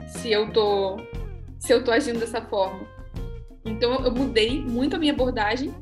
Se 0.08 0.32
eu 0.32 0.51
tô 0.51 0.97
se 1.60 1.73
eu 1.73 1.82
tô 1.82 1.91
agindo 1.91 2.19
dessa 2.19 2.41
forma. 2.41 2.86
Então 3.65 4.04
eu 4.06 4.12
mudei 4.12 4.60
muito 4.60 4.95
a 4.95 4.99
minha 4.99 5.13
abordagem. 5.13 5.73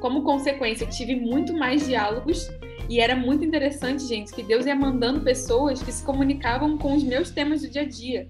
Como 0.00 0.22
consequência, 0.22 0.86
tive 0.86 1.16
muito 1.16 1.52
mais 1.52 1.86
diálogos 1.86 2.48
e 2.88 3.00
era 3.00 3.14
muito 3.14 3.44
interessante, 3.44 4.04
gente, 4.04 4.32
que 4.32 4.42
Deus 4.42 4.64
ia 4.64 4.74
mandando 4.74 5.20
pessoas 5.20 5.82
que 5.82 5.92
se 5.92 6.02
comunicavam 6.04 6.78
com 6.78 6.96
os 6.96 7.02
meus 7.02 7.30
temas 7.30 7.62
do 7.62 7.68
dia 7.68 7.82
a 7.82 7.88
dia. 7.88 8.28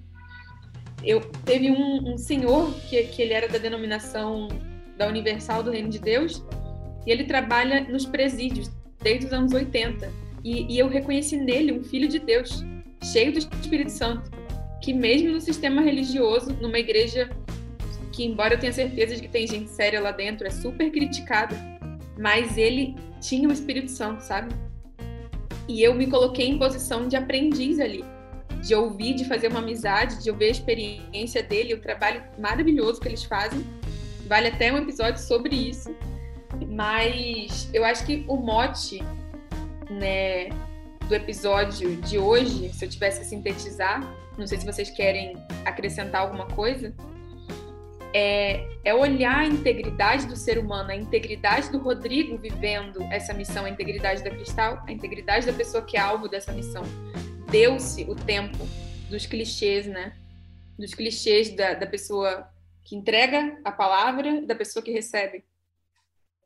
Eu 1.05 1.21
teve 1.45 1.71
um, 1.71 2.13
um 2.13 2.19
senhor 2.19 2.75
que, 2.89 3.03
que 3.05 3.23
ele 3.23 3.33
era 3.33 3.49
da 3.49 3.59
denominação 3.59 4.49
da 4.97 5.07
Universal 5.07 5.63
do 5.63 5.71
Reino 5.71 5.89
de 5.89 6.01
Deus 6.01 6.45
e 7.07 7.13
ele 7.13 7.25
trabalha 7.25 7.83
nos 7.85 8.05
presídios 8.05 8.69
desde 9.01 9.27
os 9.27 9.33
anos 9.33 9.53
80 9.53 10.13
e, 10.45 10.75
e 10.75 10.79
eu 10.79 10.89
reconheci 10.89 11.37
nele 11.37 11.73
um 11.73 11.85
filho 11.85 12.09
de 12.09 12.19
Deus, 12.19 12.65
cheio 13.03 13.33
do 13.33 13.39
Espírito 13.39 13.91
Santo, 13.91 14.31
que 14.83 14.93
mesmo 14.93 15.31
no 15.31 15.41
sistema 15.41 15.83
religioso, 15.83 16.53
numa 16.61 16.79
igreja 16.79 17.31
que, 18.19 18.25
embora 18.25 18.55
eu 18.55 18.59
tenha 18.59 18.73
certeza 18.73 19.15
de 19.15 19.23
que 19.23 19.29
tem 19.29 19.47
gente 19.47 19.71
séria 19.71 20.01
lá 20.01 20.11
dentro, 20.11 20.45
é 20.45 20.51
super 20.51 20.91
criticado, 20.91 21.55
mas 22.19 22.59
ele 22.59 22.97
tinha 23.21 23.49
o 23.49 23.53
Espírito 23.53 23.93
Santo, 23.93 24.23
sabe? 24.23 24.53
E 25.69 25.81
eu 25.85 25.95
me 25.95 26.09
coloquei 26.09 26.49
em 26.49 26.59
posição 26.59 27.07
de 27.07 27.15
aprendiz 27.15 27.79
ali, 27.79 28.05
de 28.61 28.75
ouvir, 28.75 29.15
de 29.15 29.25
fazer 29.25 29.47
uma 29.47 29.61
amizade, 29.61 30.21
de 30.21 30.33
ouvir 30.33 30.47
a 30.47 30.51
experiência 30.51 31.45
dele, 31.45 31.75
o 31.75 31.81
trabalho 31.81 32.21
maravilhoso 32.37 33.01
que 33.01 33.07
eles 33.07 33.23
fazem. 33.23 33.65
Vale 34.27 34.49
até 34.49 34.73
um 34.73 34.79
episódio 34.79 35.23
sobre 35.23 35.55
isso. 35.55 35.95
Mas 36.69 37.71
eu 37.73 37.85
acho 37.85 38.05
que 38.05 38.25
o 38.27 38.37
mote, 38.37 39.01
né, 39.89 40.49
do 41.07 41.15
episódio 41.15 41.95
de 41.99 42.19
hoje, 42.19 42.69
se 42.71 42.85
eu 42.85 42.89
tivesse 42.89 43.21
que 43.21 43.27
sintetizar, 43.27 44.03
não 44.37 44.47
sei 44.47 44.59
se 44.59 44.67
vocês 44.67 44.91
querem 44.91 45.37
acrescentar 45.65 46.23
alguma 46.23 46.47
coisa, 46.47 46.93
é, 48.15 48.67
é, 48.85 48.95
olhar 48.95 49.39
a 49.39 49.47
integridade 49.47 50.27
do 50.27 50.37
ser 50.37 50.59
humano, 50.59 50.91
a 50.91 50.97
integridade 50.97 51.71
do 51.71 51.79
Rodrigo 51.79 52.37
vivendo 52.39 53.03
essa 53.05 53.35
missão, 53.35 53.65
a 53.65 53.71
integridade 53.71 54.23
da 54.23 54.31
Cristal, 54.31 54.83
a 54.87 54.93
integridade 54.93 55.47
da 55.47 55.53
pessoa 55.53 55.85
que 55.85 55.97
é 55.97 56.01
alvo 56.01 56.29
dessa 56.29 56.53
missão. 56.53 56.83
Deu-se 57.51 58.05
o 58.05 58.15
tempo 58.15 58.59
dos 59.09 59.27
clichês, 59.27 59.87
né? 59.87 60.17
Dos 60.79 60.95
clichês 60.95 61.55
da, 61.55 61.75
da 61.75 61.87
pessoa 61.87 62.49
que 62.85 62.97
entrega 62.97 63.59
a 63.65 63.73
palavra, 63.73 64.43
da 64.43 64.55
pessoa 64.55 64.83
que 64.83 64.91
recebe. 64.91 65.45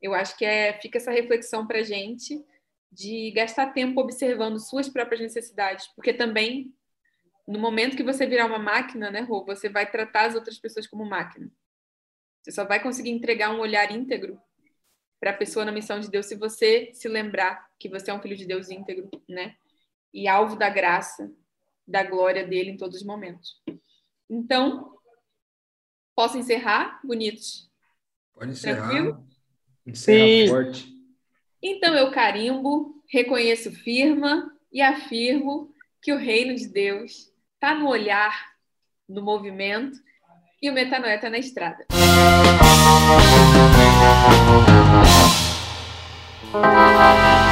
Eu 0.01 0.15
acho 0.15 0.37
que 0.37 0.45
é, 0.45 0.73
fica 0.81 0.99
essa 0.99 1.13
reflexão 1.13 1.67
para 1.67 1.83
gente 1.83 2.45
de 2.91 3.31
gastar 3.31 3.73
tempo 3.73 4.01
observando 4.01 4.59
suas 4.59 4.89
próprias 4.89 5.21
necessidades, 5.21 5.87
porque 5.95 6.13
também 6.13 6.75
no 7.47 7.59
momento 7.59 7.97
que 7.97 8.03
você 8.03 8.27
virar 8.27 8.47
uma 8.47 8.59
máquina, 8.59 9.11
né, 9.11 9.21
Rô, 9.21 9.45
você 9.45 9.69
vai 9.69 9.91
tratar 9.91 10.27
as 10.27 10.35
outras 10.35 10.59
pessoas 10.59 10.87
como 10.87 11.05
máquina. 11.05 11.51
Você 12.43 12.53
só 12.53 12.65
vai 12.65 12.83
conseguir 12.83 13.11
entregar 13.11 13.51
um 13.51 13.61
olhar 13.61 13.91
íntegro 13.91 14.41
para 15.21 15.31
a 15.31 15.37
pessoa 15.37 15.65
na 15.65 15.73
missão 15.73 16.01
de 16.01 16.11
Deus 16.11 16.27
se 16.27 16.35
você 16.35 16.91
se 16.93 17.09
lembrar 17.09 17.69
que 17.79 17.89
você 17.89 18.11
é 18.11 18.15
um 18.15 18.21
filho 18.21 18.37
de 18.37 18.47
Deus 18.47 18.71
íntegro, 18.71 19.09
né? 19.29 19.57
E 20.13 20.27
alvo 20.27 20.57
da 20.57 20.69
graça, 20.69 21.33
da 21.87 22.03
glória 22.03 22.47
dele 22.47 22.71
em 22.71 22.77
todos 22.77 22.99
os 22.99 23.07
momentos. 23.07 23.63
Então, 24.29 24.97
posso 26.15 26.39
encerrar, 26.39 27.01
bonitos? 27.05 27.71
Pode 28.35 28.53
encerrar. 28.53 28.89
Tranquilo? 28.89 29.27
Encerra 29.87 30.27
Sim. 30.27 30.49
forte. 30.49 30.93
Então 31.63 31.95
eu 31.95 32.11
carimbo, 32.11 33.03
reconheço 33.09 33.71
firma 33.71 34.53
e 34.73 34.81
afirmo 34.81 35.73
que 36.01 36.13
o 36.13 36.17
reino 36.17 36.55
de 36.57 36.67
Deus 36.67 37.32
está 37.63 37.77
no 37.77 37.89
olhar, 37.89 38.35
no 39.09 39.23
movimento, 39.23 39.97
e 40.61 40.69
o 40.69 40.73
metanoia 40.73 41.15
está 41.15 41.31
na 41.31 41.39
estrada. 41.39 41.87
Música 46.53 47.52